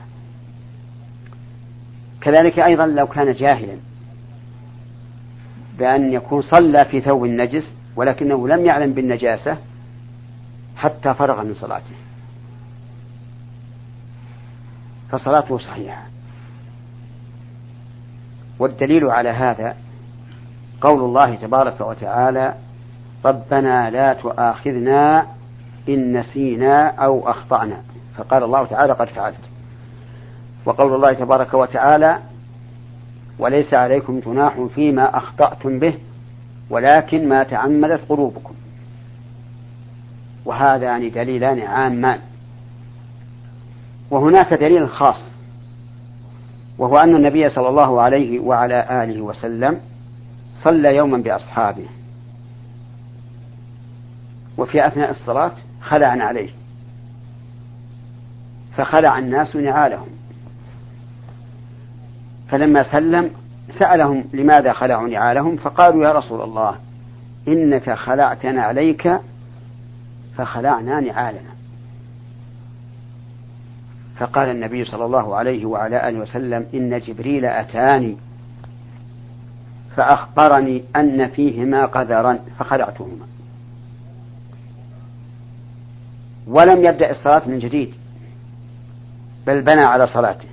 كذلك 2.20 2.58
أيضا 2.58 2.87
لو 2.87 3.06
كان 3.06 3.32
جاهلا. 3.32 3.76
بأن 5.78 6.12
يكون 6.12 6.42
صلى 6.42 6.84
في 6.84 7.00
ثوب 7.00 7.25
النجس 7.25 7.75
ولكنه 7.96 8.49
لم 8.49 8.66
يعلم 8.66 8.92
بالنجاسة 8.92 9.56
حتى 10.76 11.14
فرغ 11.14 11.42
من 11.42 11.54
صلاته. 11.54 11.94
فصلاته 15.10 15.58
صحيحة. 15.58 16.02
والدليل 18.61 19.11
على 19.11 19.29
هذا 19.29 19.76
قول 20.81 21.00
الله 21.00 21.35
تبارك 21.35 21.81
وتعالى 21.81 22.55
ربنا 23.25 23.90
لا 23.90 24.12
تؤاخذنا 24.12 25.26
إن 25.88 26.21
نسينا 26.21 26.87
أو 26.88 27.31
أخطأنا. 27.31 27.76
فقال 28.17 28.43
الله 28.43 28.64
تعالى 28.64 28.93
قد 28.93 29.09
فعلت. 29.09 29.40
وقول 30.67 30.95
الله 30.95 31.12
تبارك 31.12 31.55
وتعالى 31.55 32.19
وليس 33.38 33.75
عليكم 33.75 34.21
جناح 34.21 34.67
فيما 34.75 35.17
أخطأتم 35.17 35.79
به 35.79 35.95
ولكن 36.71 37.29
ما 37.29 37.43
تعمدت 37.43 38.00
قلوبكم. 38.09 38.55
وهذان 40.45 41.11
دليلان 41.11 41.61
عامان. 41.61 42.19
وهناك 44.11 44.55
دليل 44.55 44.88
خاص. 44.88 45.31
وهو 46.80 46.96
أن 46.96 47.16
النبي 47.16 47.49
صلى 47.49 47.68
الله 47.68 48.00
عليه 48.00 48.40
وعلى 48.40 49.04
آله 49.04 49.20
وسلم 49.20 49.80
صلى 50.64 50.96
يوما 50.96 51.18
بأصحابه. 51.18 51.87
وفي 54.58 54.87
أثناء 54.87 55.10
الصلاة 55.10 55.52
خلع 55.80 56.06
عليه. 56.06 56.50
فخلع 58.76 59.18
الناس 59.18 59.56
نعالهم. 59.56 60.08
فلما 62.49 62.82
سلم 62.82 63.30
سألهم 63.78 64.25
لماذا 64.32 64.72
خلعوا 64.72 65.08
نعالهم 65.08 65.56
فقالوا 65.56 66.04
يا 66.04 66.12
رسول 66.12 66.42
الله 66.42 66.76
إنك 67.49 67.90
خلعتنا 67.90 68.62
عليك 68.62 69.20
فخلعنا 70.37 71.00
نعالنا. 71.00 71.60
فقال 74.21 74.49
النبي 74.49 74.85
صلى 74.85 75.05
الله 75.05 75.37
عليه 75.37 75.67
وعلى 75.67 76.09
آله 76.09 76.19
وسلم 76.19 76.67
إن 76.75 76.99
جبريل 76.99 77.45
أتاني 77.45 78.17
فأخبرني 79.97 80.85
أن 80.97 81.29
فيهما 81.29 81.87
قذرا 81.87 82.39
فخلعتهما. 82.59 83.27
ولم 86.47 86.85
يبدأ 86.85 87.11
الصلاة 87.11 87.49
من 87.49 87.59
جديد 87.59 87.95
بل 89.47 89.62
بنى 89.62 89.81
على 89.81 90.07
صلاته. 90.07 90.49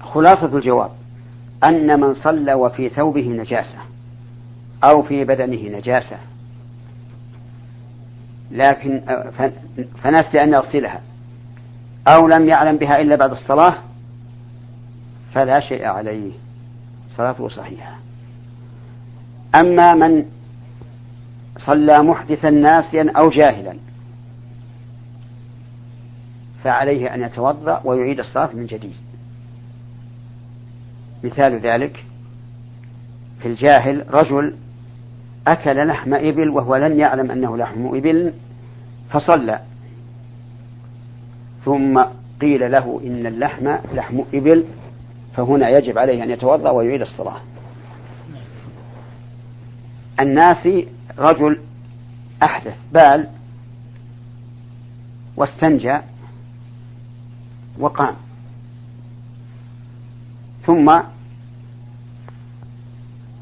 خلاصة 0.00 0.56
الجواب 0.56 0.90
أن 1.64 2.00
من 2.00 2.14
صلى 2.14 2.54
وفي 2.54 2.88
ثوبه 2.88 3.28
نجاسة 3.28 3.78
أو 4.84 5.02
في 5.02 5.24
بدنه 5.24 5.78
نجاسة 5.78 6.16
لكن 8.50 9.00
فنسي 10.02 10.42
أن 10.42 10.52
يغسلها 10.52 11.00
أو 12.08 12.28
لم 12.28 12.48
يعلم 12.48 12.76
بها 12.76 13.00
إلا 13.00 13.16
بعد 13.16 13.30
الصلاة 13.30 13.74
فلا 15.34 15.60
شيء 15.60 15.84
عليه. 15.84 16.32
صلاته 17.16 17.48
صحيحة. 17.48 17.98
أما 19.54 19.94
من 19.94 20.24
صلى 21.58 22.02
محدثا 22.02 22.50
ناسيا 22.50 23.12
أو 23.16 23.30
جاهلا 23.30 23.76
فعليه 26.64 27.14
أن 27.14 27.22
يتوضأ 27.22 27.80
ويعيد 27.84 28.18
الصلاة 28.18 28.52
من 28.54 28.66
جديد. 28.66 28.96
مثال 31.24 31.60
ذلك 31.60 32.04
في 33.40 33.48
الجاهل 33.48 34.14
رجل 34.14 34.56
أكل 35.46 35.86
لحم 35.86 36.14
إبل 36.14 36.48
وهو 36.48 36.76
لم 36.76 37.00
يعلم 37.00 37.30
أنه 37.30 37.56
لحم 37.56 37.86
إبل 37.86 38.34
فصلى. 39.10 39.60
ثم 41.64 42.02
قيل 42.40 42.72
له 42.72 43.00
إن 43.04 43.26
اللحم 43.26 43.76
لحم 43.94 44.20
إبل 44.34 44.64
فهنا 45.36 45.68
يجب 45.68 45.98
عليه 45.98 46.22
أن 46.24 46.30
يتوضأ 46.30 46.70
ويعيد 46.70 47.00
الصلاة. 47.00 47.40
الناس 50.20 50.68
رجل 51.18 51.60
أحدث 52.42 52.76
بال 52.92 53.28
واستنجى 55.36 55.98
وقام. 57.78 58.14
ثم 60.66 61.00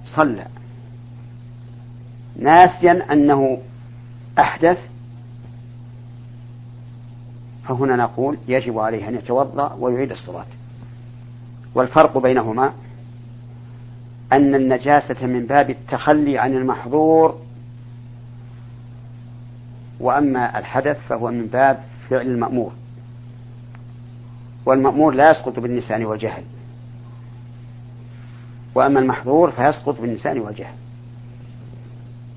صلى. 0.05 0.47
ناسيا 2.37 3.13
أنه 3.13 3.59
أحدث 4.39 4.78
فهنا 7.68 7.96
نقول 7.96 8.38
يجب 8.49 8.78
عليه 8.78 9.08
أن 9.08 9.14
يتوضأ 9.14 9.76
ويعيد 9.80 10.10
الصلاة. 10.10 10.46
والفرق 11.75 12.18
بينهما 12.18 12.73
أن 14.32 14.54
النجاسة 14.54 15.26
من 15.26 15.46
باب 15.46 15.70
التخلي 15.70 16.38
عن 16.38 16.56
المحظور 16.56 17.38
وأما 20.00 20.58
الحدث 20.58 20.99
فهو 21.08 21.30
من 21.30 21.46
باب 21.46 21.84
فعل 22.10 22.26
المأمور. 22.26 22.73
والمأمور 24.66 25.14
لا 25.14 25.30
يسقط 25.30 25.60
بالنسان 25.60 26.04
والجهل. 26.04 26.42
وأما 28.75 29.00
المحظور 29.00 29.50
فيسقط 29.50 30.00
بالنسان 30.00 30.38
والجهل. 30.40 30.75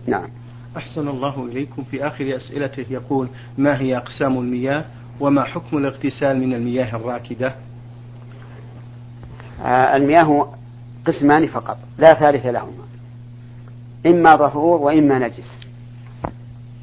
نعم. 0.08 0.28
أحسن 0.78 1.08
الله 1.08 1.46
إليكم. 1.46 1.84
في 1.84 2.08
آخر 2.08 2.36
أسئلته 2.36 2.86
يقول 2.90 3.28
ما 3.58 3.80
هي 3.80 3.98
أقسام 3.98 4.38
المياه؟ 4.38 4.86
وما 5.20 5.44
حكم 5.44 5.78
الاغتسال 5.78 6.40
من 6.40 6.54
المياه 6.54 6.96
الراكدة؟ 6.96 7.56
آه 9.62 9.96
المياه 9.96 10.54
قسمان 11.06 11.48
فقط 11.48 11.78
لا 11.98 12.14
ثالث 12.14 12.46
لهما. 12.46 12.84
إما 14.06 14.36
ظهور 14.36 14.82
وإما 14.82 15.20
نجس. 15.20 15.60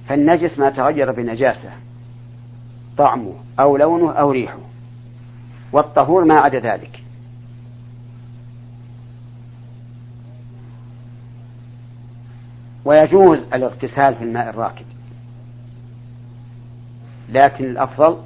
فالنجس 0.09 0.59
ما 0.59 0.71
تغير 0.71 1.13
بنجاسة 1.13 1.71
طعمه 2.99 3.35
أو 3.61 3.77
لونه 3.77 4.13
أو 4.13 4.31
ريحه 4.31 4.59
والطهور 5.73 6.25
ما 6.25 6.35
عدا 6.35 6.59
ذلك. 6.59 7.03
ويجوز 12.85 13.39
الاغتسال 13.55 14.15
في 14.15 14.25
الماء 14.25 14.51
الراكد. 14.51 15.00
لكن 17.31 17.65
الأفضل 17.65 18.19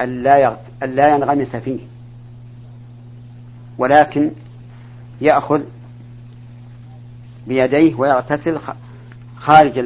ألا 0.00 0.56
ألا 0.82 1.08
ينغمس 1.14 1.56
فيه. 1.56 1.80
ولكن 3.78 4.30
يأخذ 5.20 5.62
بيديه 7.46 7.94
ويغتسل 7.94 8.60
خارج 9.36 9.78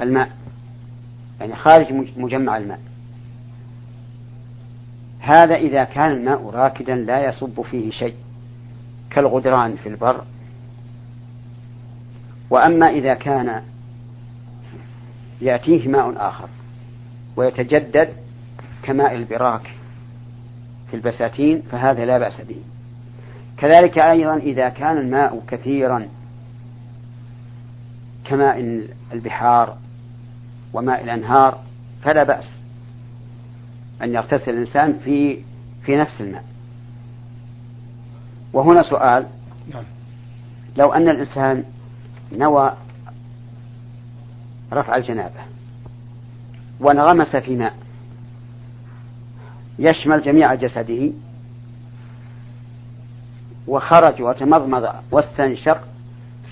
الماء. 0.00 0.30
يعني 1.40 1.56
خارج 1.56 1.92
مجمع 2.16 2.56
الماء. 2.56 2.80
هذا 5.20 5.54
إذا 5.54 5.84
كان 5.84 6.10
الماء 6.10 6.50
راكدا 6.50 6.94
لا 6.94 7.28
يصب 7.28 7.62
فيه 7.62 7.90
شيء 7.90 8.14
كالغدران 9.10 9.76
في 9.76 9.88
البر. 9.88 10.24
وأما 12.50 12.86
إذا 12.86 13.14
كان 13.14 13.62
يأتيه 15.42 15.88
ماء 15.88 16.14
آخر 16.16 16.48
ويتجدد 17.36 18.08
كماء 18.82 19.14
البراك 19.14 19.74
في 20.90 20.96
البساتين 20.96 21.62
فهذا 21.62 22.04
لا 22.04 22.18
بأس 22.18 22.40
به 22.40 22.56
كذلك 23.56 23.98
أيضا 23.98 24.36
إذا 24.36 24.68
كان 24.68 24.96
الماء 24.98 25.42
كثيرا 25.48 26.08
كماء 28.24 28.86
البحار 29.12 29.76
وماء 30.72 31.04
الأنهار 31.04 31.60
فلا 32.02 32.24
بأس 32.24 32.48
أن 34.02 34.14
يغتسل 34.14 34.50
الإنسان 34.50 34.98
في 35.04 35.38
في 35.84 35.96
نفس 35.96 36.20
الماء 36.20 36.44
وهنا 38.52 38.82
سؤال 38.82 39.26
نعم. 39.74 39.84
لو 40.76 40.92
أن 40.92 41.08
الإنسان 41.08 41.64
نوى 42.32 42.72
رفع 44.72 44.96
الجنابة. 44.96 45.40
وانغمس 46.80 47.36
في 47.36 47.56
ماء. 47.56 47.74
يشمل 49.78 50.22
جميع 50.22 50.54
جسده. 50.54 51.10
وخرج 53.66 54.22
وتمضمض 54.22 54.88
واستنشق. 55.10 55.80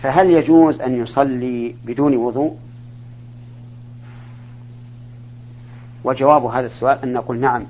فهل 0.03 0.31
يجوز 0.31 0.81
أن 0.81 1.03
يصلي 1.03 1.75
بدون 1.85 2.17
وضوء؟ 2.17 2.57
وجواب 6.05 6.45
هذا 6.45 6.67
السؤال 6.67 6.99
أن 7.03 7.13
نقول 7.13 7.41
نعم. 7.41 7.67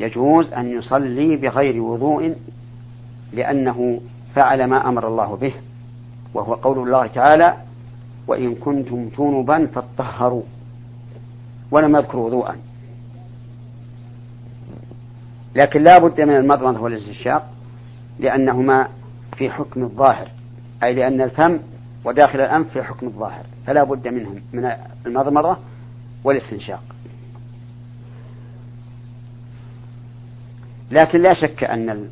يجوز 0.00 0.52
أن 0.52 0.78
يصلي 0.78 1.36
بغير 1.36 1.82
وضوء 1.82 2.36
لأنه 3.32 4.00
فعل 4.34 4.64
ما 4.64 4.88
أمر 4.88 5.08
الله 5.08 5.36
به 5.36 5.54
وهو 6.34 6.54
قول 6.54 6.78
الله 6.78 7.06
تعالى 7.06 7.56
وإن 8.26 8.54
كنتم 8.54 9.08
جنبا 9.18 9.66
فاطهروا 9.66 10.42
ولم 11.70 11.96
يذكر 11.96 12.18
وضوءا. 12.18 12.56
لكن 15.54 15.84
لا 15.84 15.98
بد 15.98 16.20
من 16.20 16.36
المضمضة 16.36 16.80
والاستنشاق 16.80 17.50
لأنهما 18.18 18.88
في 19.36 19.50
حكم 19.50 19.82
الظاهر 19.82 20.28
أي 20.82 20.94
لأن 20.94 21.20
الفم 21.20 21.58
وداخل 22.04 22.40
الأنف 22.40 22.72
في 22.72 22.82
حكم 22.82 23.06
الظاهر 23.06 23.44
فلا 23.66 23.84
بد 23.84 24.08
منهم 24.08 24.40
من 24.52 24.72
المضمضة 25.06 25.56
والاستنشاق. 26.24 26.82
لكن 30.90 31.22
لا 31.22 31.34
شك 31.34 31.64
أن 31.64 32.08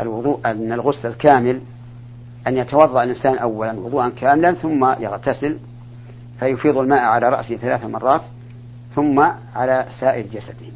الوضوء 0.00 0.40
أن 0.46 0.72
الغسل 0.72 1.08
الكامل 1.08 1.60
أن 2.46 2.56
يتوضأ 2.56 3.02
الإنسان 3.02 3.38
أولا 3.38 3.72
وضوءا 3.72 4.08
كاملا 4.08 4.52
ثم 4.52 4.84
يغتسل 4.84 5.58
فيفيض 6.40 6.78
الماء 6.78 7.00
على 7.00 7.28
رأسه 7.28 7.56
ثلاث 7.56 7.84
مرات 7.84 8.22
ثم 8.94 9.20
على 9.54 9.86
سائر 10.00 10.26
جسده. 10.26 10.72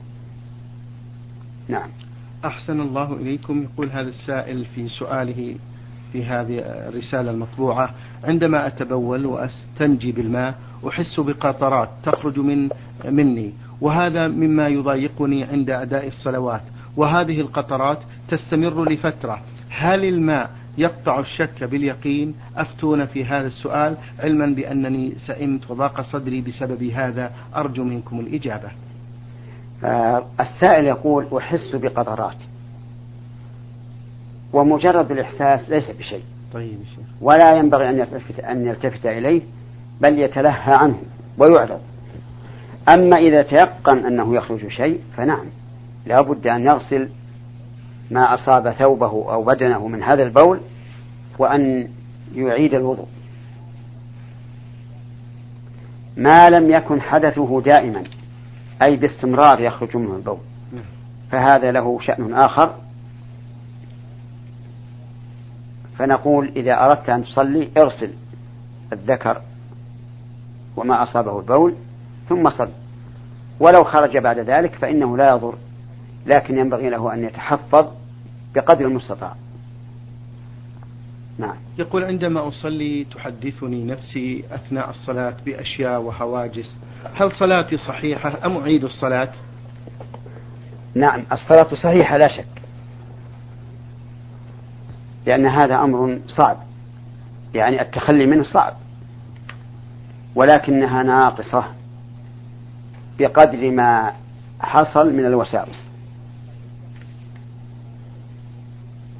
نعم. 1.68 1.88
أحسن 2.44 2.80
الله 2.80 3.12
إليكم. 3.12 3.62
يقول 3.62 3.90
هذا 3.90 4.08
السائل 4.08 4.64
في 4.64 4.88
سؤاله 4.88 5.56
في 6.12 6.24
هذه 6.24 6.58
الرسالة 6.88 7.30
المطبوعة 7.30 7.90
عندما 8.24 8.66
أتبول 8.66 9.26
وأستنجي 9.26 10.12
بالماء 10.12 10.54
أحس 10.88 11.20
بقطرات 11.20 11.88
تخرج 12.02 12.38
من 12.38 12.68
مني 13.04 13.52
وهذا 13.80 14.28
مما 14.28 14.68
يضايقني 14.68 15.44
عند 15.44 15.70
أداء 15.70 16.08
الصلوات 16.08 16.62
وهذه 16.96 17.40
القطرات 17.40 17.98
تستمر 18.28 18.92
لفترة. 18.92 19.40
هل 19.70 20.04
الماء 20.04 20.50
يقطع 20.78 21.20
الشك 21.20 21.64
باليقين. 21.64 22.34
أفتون 22.56 23.06
في 23.06 23.24
هذا 23.24 23.46
السؤال 23.46 23.96
علما 24.18 24.46
بأنني 24.46 25.12
سئمت 25.26 25.70
وضاق 25.70 26.00
صدري 26.00 26.40
بسبب 26.40 26.82
هذا. 26.82 27.32
أرجو 27.56 27.84
منكم 27.84 28.20
الإجابة. 28.20 28.68
آه 29.84 30.26
السائل 30.40 30.84
يقول 30.84 31.26
أحس 31.36 31.76
بقطرات 31.76 32.36
ومجرد 34.52 35.10
الإحساس 35.10 35.70
ليس 35.70 35.90
بشيء. 35.90 36.22
طيب 36.52 36.78
شيخ. 36.96 37.06
ولا 37.20 37.56
ينبغي 37.56 37.88
أن 37.90 37.98
يلتفت, 37.98 38.40
أن 38.40 38.66
يلتفت 38.66 39.06
إليه 39.06 39.42
بل 40.00 40.18
يتلهى 40.18 40.74
عنه 40.74 40.98
ويعرض. 41.38 41.80
أما 42.88 43.16
إذا 43.16 43.42
تيقن 43.42 44.06
أنه 44.06 44.36
يخرج 44.36 44.68
شيء 44.68 45.00
فنعم 45.16 45.46
لا 46.06 46.20
بد 46.20 46.46
أن 46.46 46.62
يغسل 46.62 47.08
ما 48.10 48.34
أصاب 48.34 48.70
ثوبه 48.70 49.06
أو 49.06 49.44
بدنه 49.44 49.88
من 49.88 50.02
هذا 50.02 50.22
البول 50.22 50.60
وأن 51.38 51.88
يعيد 52.34 52.74
الوضوء. 52.74 53.08
ما 56.16 56.50
لم 56.50 56.70
يكن 56.70 57.00
حدثه 57.00 57.60
دائما 57.60 58.02
أي 58.82 58.96
باستمرار 58.96 59.60
يخرج 59.60 59.96
منه 59.96 60.16
البول. 60.16 60.38
فهذا 61.30 61.72
له 61.72 62.00
شأن 62.00 62.34
آخر. 62.34 62.74
فنقول 65.98 66.52
إذا 66.56 66.84
أردت 66.84 67.10
أن 67.10 67.24
تصلي 67.24 67.70
اغسل 67.78 68.10
الذكر 68.92 69.40
وما 70.76 71.02
أصابه 71.02 71.38
البول 71.38 71.74
ثم 72.28 72.50
صل. 72.50 72.68
ولو 73.60 73.84
خرج 73.84 74.16
بعد 74.16 74.38
ذلك 74.38 74.74
فإنه 74.74 75.16
لا 75.16 75.30
يضر. 75.30 75.54
لكن 76.26 76.58
ينبغي 76.58 76.90
له 76.90 77.14
أن 77.14 77.24
يتحفظ 77.24 77.86
بقدر 78.54 78.84
المستطاع. 78.84 79.34
نعم. 81.38 81.56
يقول 81.78 82.04
عندما 82.04 82.48
أصلي 82.48 83.04
تحدثني 83.04 83.84
نفسي 83.84 84.44
أثناء 84.52 84.90
الصلاة 84.90 85.36
بأشياء 85.46 86.00
وهواجس. 86.00 86.74
هل 87.14 87.32
صلاتي 87.32 87.76
صحيحة 87.76 88.46
أم 88.46 88.56
أعيد 88.56 88.84
الصلاة؟ 88.84 89.30
نعم 90.94 91.22
الصلاة 91.32 91.74
صحيحة 91.74 92.16
لا 92.16 92.28
شك. 92.28 92.62
لأن 95.26 95.46
هذا 95.46 95.76
أمر 95.76 96.18
صعب. 96.26 96.56
يعني 97.54 97.82
التخلي 97.82 98.26
منه 98.26 98.42
صعب. 98.42 98.76
ولكنها 100.34 101.02
ناقصة 101.02 101.64
بقدر 103.18 103.70
ما 103.70 104.12
حصل 104.60 105.12
من 105.12 105.26
الوساوس. 105.26 105.93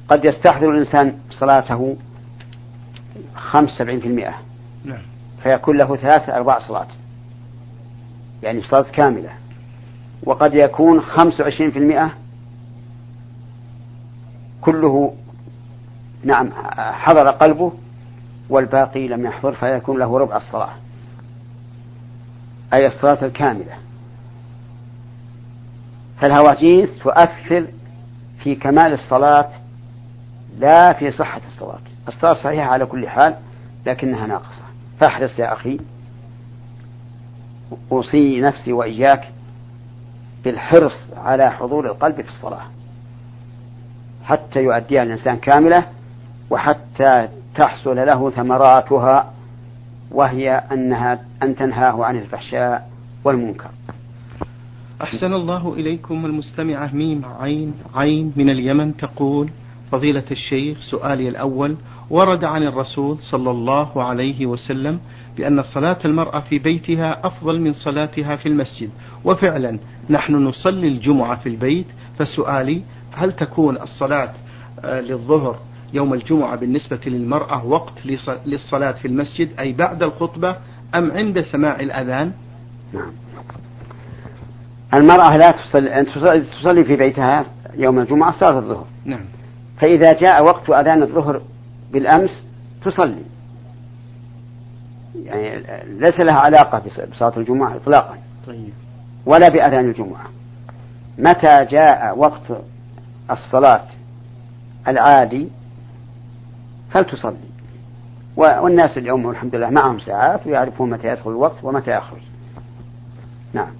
قد 0.09 0.25
يستحضر 0.25 0.69
الإنسان 0.69 1.17
صلاته 1.29 1.95
خمس 3.35 3.69
سبعين 3.69 3.99
في 3.99 4.07
المئة. 4.07 4.33
نعم. 4.85 5.01
فيكون 5.43 5.77
له 5.77 5.95
ثلاث 5.95 6.29
أرباع 6.29 6.59
صلاة. 6.59 6.87
يعني 8.43 8.61
صلاة 8.61 8.91
كاملة. 8.91 9.29
وقد 10.23 10.53
يكون 10.53 11.01
خمس 11.01 11.39
وعشرين 11.41 11.71
في 11.71 11.79
المئة 11.79 12.11
كله 14.61 15.15
نعم 16.23 16.49
حضر 16.77 17.29
قلبه 17.29 17.73
والباقي 18.49 19.07
لم 19.07 19.25
يحضر 19.25 19.53
فيكون 19.53 19.99
له 19.99 20.17
ربع 20.17 20.37
الصلاة. 20.37 20.73
أي 22.73 22.87
الصلاة 22.87 23.25
الكاملة. 23.25 23.75
فالهواجيس 26.17 26.89
تؤثر 27.03 27.67
في 28.43 28.55
كمال 28.55 28.93
الصلاة 28.93 29.49
لا 30.59 30.93
في 30.93 31.11
صحة 31.11 31.41
الصلاة 31.47 31.79
الصلاة 32.07 32.33
صحيحة 32.33 32.69
على 32.71 32.85
كل 32.85 33.09
حال 33.09 33.35
لكنها 33.85 34.27
ناقصة. 34.27 34.65
فاحرص 34.99 35.39
يا 35.39 35.53
أخي. 35.53 35.79
أوصي 37.91 38.41
نفسي 38.41 38.73
وإياك 38.73 39.31
بالحرص 40.43 40.97
على 41.17 41.51
حضور 41.51 41.85
القلب 41.85 42.21
في 42.21 42.29
الصلاة. 42.29 42.65
حتى 44.23 44.59
يؤديها 44.59 45.03
الإنسان 45.03 45.37
كاملة 45.37 45.85
وحتى 46.49 47.27
تحصل 47.55 47.95
له 47.95 48.29
ثمراتها 48.29 49.33
وهي 50.11 50.51
أنها 50.71 51.19
أن 51.43 51.55
تنهاه 51.55 52.05
عن 52.05 52.17
الفحشاء 52.17 52.89
والمنكر. 53.23 53.69
أحسن 55.01 55.33
الله 55.33 55.73
إليكم 55.73 56.25
المستمعة 56.25 56.95
ميم 56.95 57.21
عين 57.39 57.73
عين 57.95 58.33
من 58.35 58.49
اليمن 58.49 58.97
تقول 58.97 59.49
فضيلة 59.95 60.23
الشيخ 60.31 60.77
سؤالي 60.79 61.29
الأول 61.29 61.75
ورد 62.09 62.43
عن 62.43 62.63
الرسول 62.63 63.17
صلى 63.31 63.51
الله 63.51 64.03
عليه 64.03 64.45
وسلم 64.45 64.99
بأن 65.37 65.63
صلاة 65.63 65.97
المرأة 66.05 66.39
في 66.39 66.59
بيتها 66.59 67.27
أفضل 67.27 67.61
من 67.61 67.73
صلاتها 67.73 68.35
في 68.35 68.45
المسجد. 68.45 68.89
وفعلا 69.25 69.79
نحن 70.09 70.35
نصلي 70.35 70.87
الجمعة 70.87 71.35
في 71.35 71.49
البيت. 71.49 71.85
فسؤالي 72.19 72.81
هل 73.11 73.31
تكون 73.31 73.77
الصلاة 73.77 74.33
آه، 74.85 75.01
للظهر 75.01 75.59
يوم 75.93 76.13
الجمعة 76.13 76.55
بالنسبة 76.55 76.99
للمرأة 77.05 77.65
وقت 77.65 78.05
للصلاة 78.45 78.91
في 78.91 79.07
المسجد 79.07 79.49
أي 79.59 79.73
بعد 79.73 80.03
الخطبة 80.03 80.55
أم 80.95 81.11
عند 81.11 81.41
سماع 81.41 81.79
الأذان؟ 81.79 82.31
نعم. 82.93 83.11
المرأة 84.93 85.37
لا 85.37 85.51
تصلي, 85.51 86.05
تصلي 86.61 86.83
في 86.83 86.95
بيتها 86.95 87.45
يوم 87.77 87.99
الجمعة 87.99 88.39
صلاة 88.39 88.59
الظهر. 88.59 88.85
نعم. 89.05 89.34
فإذا 89.77 90.13
جاء 90.13 90.43
وقت 90.43 90.69
أذان 90.69 91.03
الظهر 91.03 91.41
بالأمس 91.91 92.45
تصلي. 92.85 93.23
يعني 95.23 95.63
ليس 95.99 96.19
لها 96.19 96.39
علاقة 96.39 96.81
بصلاة 97.11 97.33
الجمعة 97.37 97.75
إطلاقا. 97.75 98.17
طيب. 98.47 98.73
ولا 99.25 99.47
بأذان 99.47 99.89
الجمعة. 99.89 100.25
متى 101.17 101.65
جاء 101.65 102.17
وقت 102.17 102.41
الصلاة 103.31 103.87
العادي 104.87 105.47
فلتصلي. 106.93 107.37
والناس 108.37 108.97
اليوم 108.97 109.29
الحمد 109.29 109.55
لله 109.55 109.69
معهم 109.69 109.99
ساعات 109.99 110.47
ويعرفون 110.47 110.89
متى 110.89 111.07
يدخل 111.07 111.29
الوقت 111.29 111.63
ومتى 111.63 111.91
يخرج. 111.91 112.21
نعم. 113.53 113.73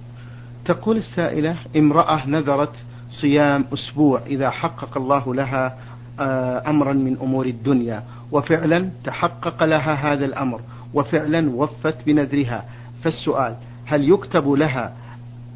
تقول 0.64 0.96
السائلة 0.96 1.56
امرأة 1.76 2.26
نذرت 2.26 2.74
صيام 3.10 3.64
أسبوع 3.74 4.20
إذا 4.26 4.50
حقق 4.50 4.96
الله 4.96 5.34
لها 5.34 5.78
آه، 6.20 6.70
أمرا 6.70 6.92
من 6.92 7.16
أمور 7.22 7.46
الدنيا. 7.46 8.02
وفعلا 8.32 8.90
تحقق 9.04 9.64
لها 9.64 10.12
هذا 10.12 10.24
الأمر. 10.24 10.60
وفعلا 10.94 11.50
وفت 11.50 12.06
بنذرها. 12.06 12.64
فالسؤال 13.02 13.54
هل 13.86 14.08
يكتب 14.08 14.48
لها 14.48 14.92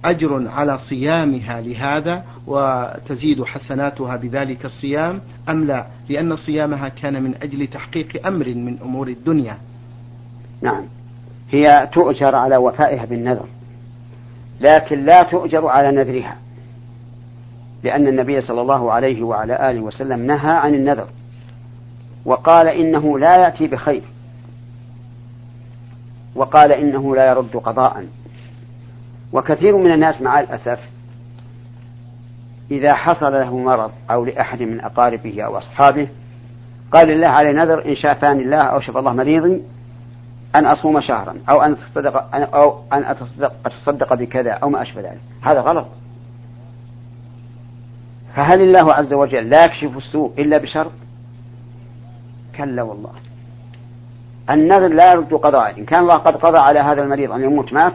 أجر 0.05 0.49
على 0.49 0.79
صيامها 0.79 1.61
لهذا 1.61 2.25
وتزيد 2.47 3.45
حسناتها 3.45 4.17
بذلك 4.17 4.65
الصيام 4.65 5.21
أم 5.49 5.65
لا؟ 5.65 5.87
لأن 6.09 6.37
صيامها 6.37 6.89
كان 6.89 7.23
من 7.23 7.35
أجل 7.43 7.67
تحقيق 7.67 8.27
أمر 8.27 8.49
من 8.49 8.79
أمور 8.83 9.09
الدنيا. 9.09 9.57
نعم. 10.63 10.85
هي 11.51 11.89
تؤجر 11.93 12.35
على 12.35 12.57
وفائها 12.57 13.05
بالنذر 13.05 13.47
لكن 14.61 15.05
لا 15.05 15.23
تؤجر 15.23 15.67
على 15.67 15.91
نذرها. 15.91 16.37
لأن 17.83 18.09
النبي 18.09 18.41
صلى 18.41 18.61
الله 18.61 18.93
عليه 18.93 19.23
وعلى 19.23 19.71
آله 19.71 19.81
وسلم 19.81 20.27
نهى 20.27 20.53
عن 20.53 20.75
النذر 20.75 21.07
وقال 22.25 22.69
إنه 22.69 23.19
لا 23.19 23.37
يأتي 23.37 23.67
بخير 23.67 24.03
وقال 26.35 26.73
إنه 26.73 27.17
لا 27.17 27.31
يرد 27.31 27.57
قضاء 27.57 28.07
وكثير 29.33 29.77
من 29.77 29.93
الناس 29.93 30.23
مع 30.23 30.41
الأسف 30.41 30.79
إذا 32.71 32.95
حصل 32.95 33.33
له 33.33 33.59
مرض 33.59 33.91
أو 34.11 34.25
لأحد 34.25 34.63
من 34.63 34.81
أقاربه 34.81 35.43
أو 35.43 35.59
أصحابه 35.59 36.09
قال 36.93 37.09
لله 37.09 37.27
علي 37.27 37.53
نذر 37.53 37.85
إن 37.85 37.97
شافاني 37.97 38.43
الله 38.43 38.63
أو 38.63 38.81
شفى 38.81 38.99
الله 38.99 39.13
مريضي 39.13 39.63
أن 40.57 40.67
أصوم 40.67 41.01
شهرا 41.01 41.35
أو 41.49 41.63
أن 41.63 41.73
أتصدق 41.73 42.35
أو 42.35 42.83
أن 42.93 43.05
أتصدق, 43.05 43.53
أتصدق 43.67 44.15
بكذا 44.15 44.51
أو 44.51 44.71
ما 44.71 44.83
أشبه 44.83 45.01
ذلك. 45.01 45.21
هذا 45.43 45.61
غلط. 45.61 45.87
فهل 48.35 48.63
الله 48.63 48.95
عز 48.95 49.13
وجل 49.13 49.51
لا 49.51 49.65
يكشف 49.65 49.97
السوء 49.97 50.33
إلا 50.39 50.59
بشرط؟ 50.59 50.93
كلا 52.57 52.83
والله. 52.83 53.11
النذر 54.51 54.89
لا 54.89 55.13
يرد 55.13 55.35
قضاء. 55.35 55.79
إن 55.79 55.85
كان 55.85 56.01
الله 56.01 56.15
قد 56.15 56.37
قضى 56.37 56.59
على 56.59 56.81
هذا 56.81 57.03
المريض 57.03 57.33
أن 57.33 57.43
يموت 57.43 57.73
مات 57.73 57.93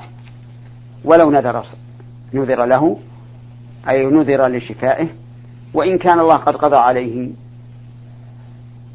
ولو 1.04 1.32
نذر 1.32 1.66
نذر 2.34 2.66
له 2.66 2.98
أي 3.90 4.06
نذر 4.06 4.48
لشفائه. 4.48 5.08
وإن 5.74 5.98
كان 5.98 6.20
الله 6.20 6.36
قد 6.36 6.56
قضى 6.56 6.76
عليه 6.76 7.30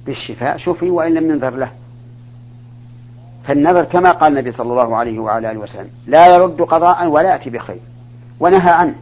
بالشفاء 0.06 0.56
شفي 0.56 0.90
وإن 0.90 1.14
لم 1.14 1.30
ينذر 1.30 1.50
له. 1.50 1.70
فالنذر 3.44 3.84
كما 3.84 4.10
قال 4.10 4.32
النبي 4.32 4.52
صلى 4.52 4.72
الله 4.72 4.96
عليه 4.96 5.18
وعلى 5.18 5.50
آله 5.50 5.60
وسلم 5.60 5.90
لا 6.06 6.34
يرد 6.34 6.62
قضاء 6.62 7.06
ولا 7.06 7.30
يأتي 7.30 7.50
بخير 7.50 7.80
ونهى 8.40 8.70
عنه. 8.70 8.94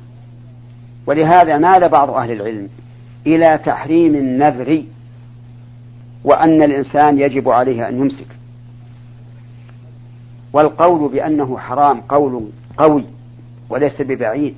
ولهذا 1.09 1.59
مال 1.59 1.88
بعض 1.88 2.11
أهل 2.11 2.33
العلم 2.33 2.68
إلى 3.27 3.59
تحريم 3.64 4.14
النذر 4.14 4.83
وأن 6.25 6.62
الإنسان 6.62 7.18
يجب 7.18 7.49
عليه 7.49 7.88
أن 7.88 7.97
يمسك. 7.97 8.27
والقول 10.53 11.12
بأنه 11.12 11.59
حرام 11.59 12.01
قول 12.01 12.49
قوي 12.79 13.05
وليس 13.71 14.03
ببعيد. 14.03 14.55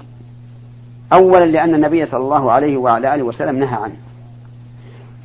أولا 1.12 1.44
لأن 1.44 1.74
النبي 1.74 2.06
صلى 2.06 2.20
الله 2.20 2.52
عليه 2.52 2.76
وعلى 2.76 3.14
آله 3.14 3.22
وسلم 3.22 3.58
نهى 3.58 3.76
عنه. 3.82 3.96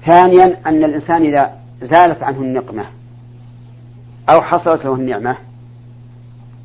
ثانيا 0.06 0.58
أن 0.66 0.84
الإنسان 0.84 1.26
إذا 1.26 1.54
زالت 1.82 2.24
عنه 2.24 2.42
النقمة 2.42 2.86
أو 4.30 4.42
حصلت 4.42 4.86
له 4.86 4.96
النعمة 4.96 5.36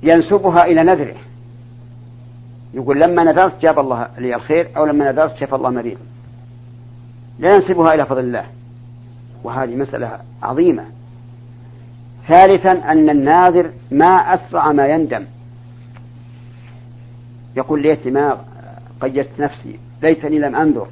ينسبها 0.02 0.64
إلى 0.64 0.82
نذره. 0.82 1.16
يقول 2.74 3.00
لما 3.00 3.24
نذرت 3.24 3.60
جاب 3.62 3.78
الله 3.78 4.08
لي 4.18 4.34
الخير 4.34 4.68
أو 4.76 4.84
لما 4.86 5.12
نذرت 5.12 5.36
شفى 5.36 5.54
الله 5.54 5.70
مريض. 5.70 5.98
لا 7.38 7.54
ينسبها 7.54 7.94
إلى 7.94 8.06
فضل 8.06 8.20
الله. 8.20 8.44
وهذه 9.44 9.76
مسألة 9.76 10.18
عظيمة. 10.42 10.84
ثالثا 12.28 12.72
أن 12.72 13.10
الناذر 13.10 13.70
ما 13.90 14.34
أسرع 14.34 14.72
ما 14.72 14.86
يندم. 14.86 15.24
يقول 17.56 17.82
ليت 17.82 18.08
ما 18.08 18.38
قيدت 19.00 19.40
نفسي 19.40 19.78
ليتني 20.02 20.38
لم 20.38 20.56
أنذر 20.56 20.88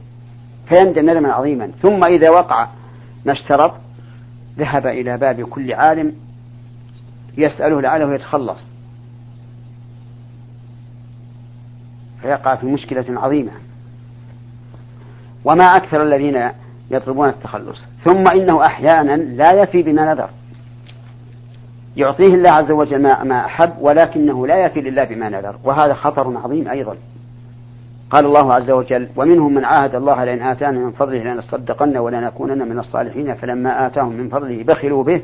فيندم 0.68 1.10
ندما 1.10 1.32
عظيما. 1.32 1.70
ثم 1.82 2.00
إذا 2.06 2.30
وقع 2.30 2.68
ما 3.24 3.32
اشترط 3.32 3.74
ذهب 4.58 4.86
إلى 4.86 5.16
باب 5.16 5.40
كل 5.42 5.72
عالم 5.72 6.14
يسأله 7.36 7.80
لعله 7.80 8.14
يتخلص. 8.14 8.58
فيقع 12.22 12.54
في 12.54 12.66
مشكلة 12.66 13.20
عظيمة. 13.20 13.52
وما 15.44 15.64
أكثر 15.64 16.02
الذين 16.02 16.50
يطلبون 16.90 17.28
التخلص. 17.28 17.84
ثم 18.04 18.24
إنه 18.34 18.66
أحيانا 18.66 19.16
لا 19.16 19.62
يفي 19.62 19.82
بما 19.82 20.14
نذر. 20.14 20.30
يعطيه 21.96 22.34
الله 22.34 22.50
عز 22.50 22.70
وجل 22.70 23.02
ما 23.02 23.44
أحب 23.44 23.72
ولكنه 23.80 24.46
لا 24.46 24.64
يفي 24.64 24.80
لله 24.80 25.04
بما 25.04 25.28
نذر. 25.28 25.56
وهذا 25.64 25.94
خطر 25.94 26.36
عظيم 26.36 26.68
أيضا. 26.68 26.96
قال 28.10 28.26
الله 28.26 28.54
عز 28.54 28.70
وجل 28.70 29.08
ومنهم 29.16 29.54
من 29.54 29.64
عاهد 29.64 29.94
الله 29.94 30.24
لئن 30.24 30.42
آتانا 30.42 30.78
من 30.78 30.90
فضله 30.90 31.18
لنصدقن 31.18 31.96
ولنكونن 31.96 32.68
من 32.68 32.78
الصالحين 32.78 33.34
فلما 33.34 33.86
آتاهم 33.86 34.12
من 34.12 34.28
فضله 34.28 34.64
بخلوا 34.64 35.04
به 35.04 35.22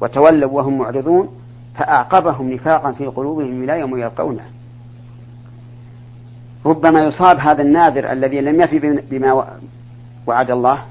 وتولوا 0.00 0.50
وهم 0.50 0.78
معرضون 0.78 1.28
فأعقبهم 1.74 2.52
نفاقا 2.52 2.92
في 2.92 3.06
قلوبهم 3.06 3.64
إلى 3.64 3.80
يوم 3.80 3.98
يلقونه. 3.98 4.42
ربما 6.66 7.04
يصاب 7.04 7.38
هذا 7.38 7.62
الناذر 7.62 8.12
الذي 8.12 8.40
لم 8.40 8.60
يفي 8.60 8.78
بما 9.10 9.58
وعد 10.26 10.50
الله 10.50 10.84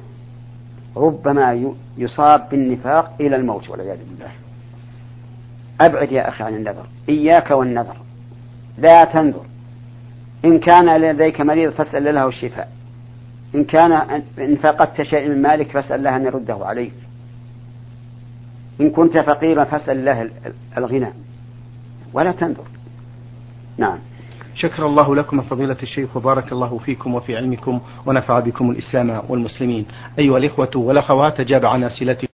ربما 0.98 1.74
يصاب 1.98 2.50
بالنفاق 2.50 3.14
إلى 3.20 3.36
الموت 3.36 3.70
والعياذ 3.70 3.98
بالله. 3.98 4.32
أبعد 5.82 6.12
يا 6.12 6.30
أخي 6.30 6.44
عن 6.44 6.56
النذر 6.56 6.86
إياك 7.10 7.52
والنذر. 7.52 7.96
لا 8.78 9.04
تنذر. 9.04 9.46
إن 10.46 10.60
كان 10.60 11.02
لديك 11.02 11.42
مريض 11.42 11.72
فاسأل 11.72 12.16
له 12.16 12.28
الشفاء. 12.28 12.72
إن 13.56 13.64
كان 13.64 13.92
إن 14.40 14.56
فقدت 14.56 15.02
شيء 15.02 15.30
من 15.30 15.42
مالك 15.42 15.72
فاسأل 15.72 16.00
الله 16.00 16.16
أن 16.16 16.26
يرده 16.26 16.66
عليك. 16.66 16.94
إن 18.82 18.90
كنت 18.90 19.18
فقيرا 19.18 19.64
فاسأل 19.64 19.98
الله 19.98 20.30
الغنى 20.78 21.10
ولا 22.14 22.32
تنذر. 22.32 22.66
نعم. 23.78 23.98
شكر 24.56 24.86
الله 24.86 25.16
لكم 25.16 25.42
فضيلة 25.42 25.78
الشيخ 25.84 26.18
وبارك 26.18 26.52
الله 26.52 26.78
فيكم 26.78 27.16
وفي 27.16 27.38
علمكم 27.38 27.82
ونفع 28.06 28.40
بكم 28.40 28.72
الإسلام 28.72 29.22
والمسلمين. 29.30 29.86
أيها 30.20 30.38
الإخوة 30.38 30.72
والأخوات 30.76 31.40
أجاب 31.40 31.66
عن 31.66 31.84
أسئلتكم 31.84 32.31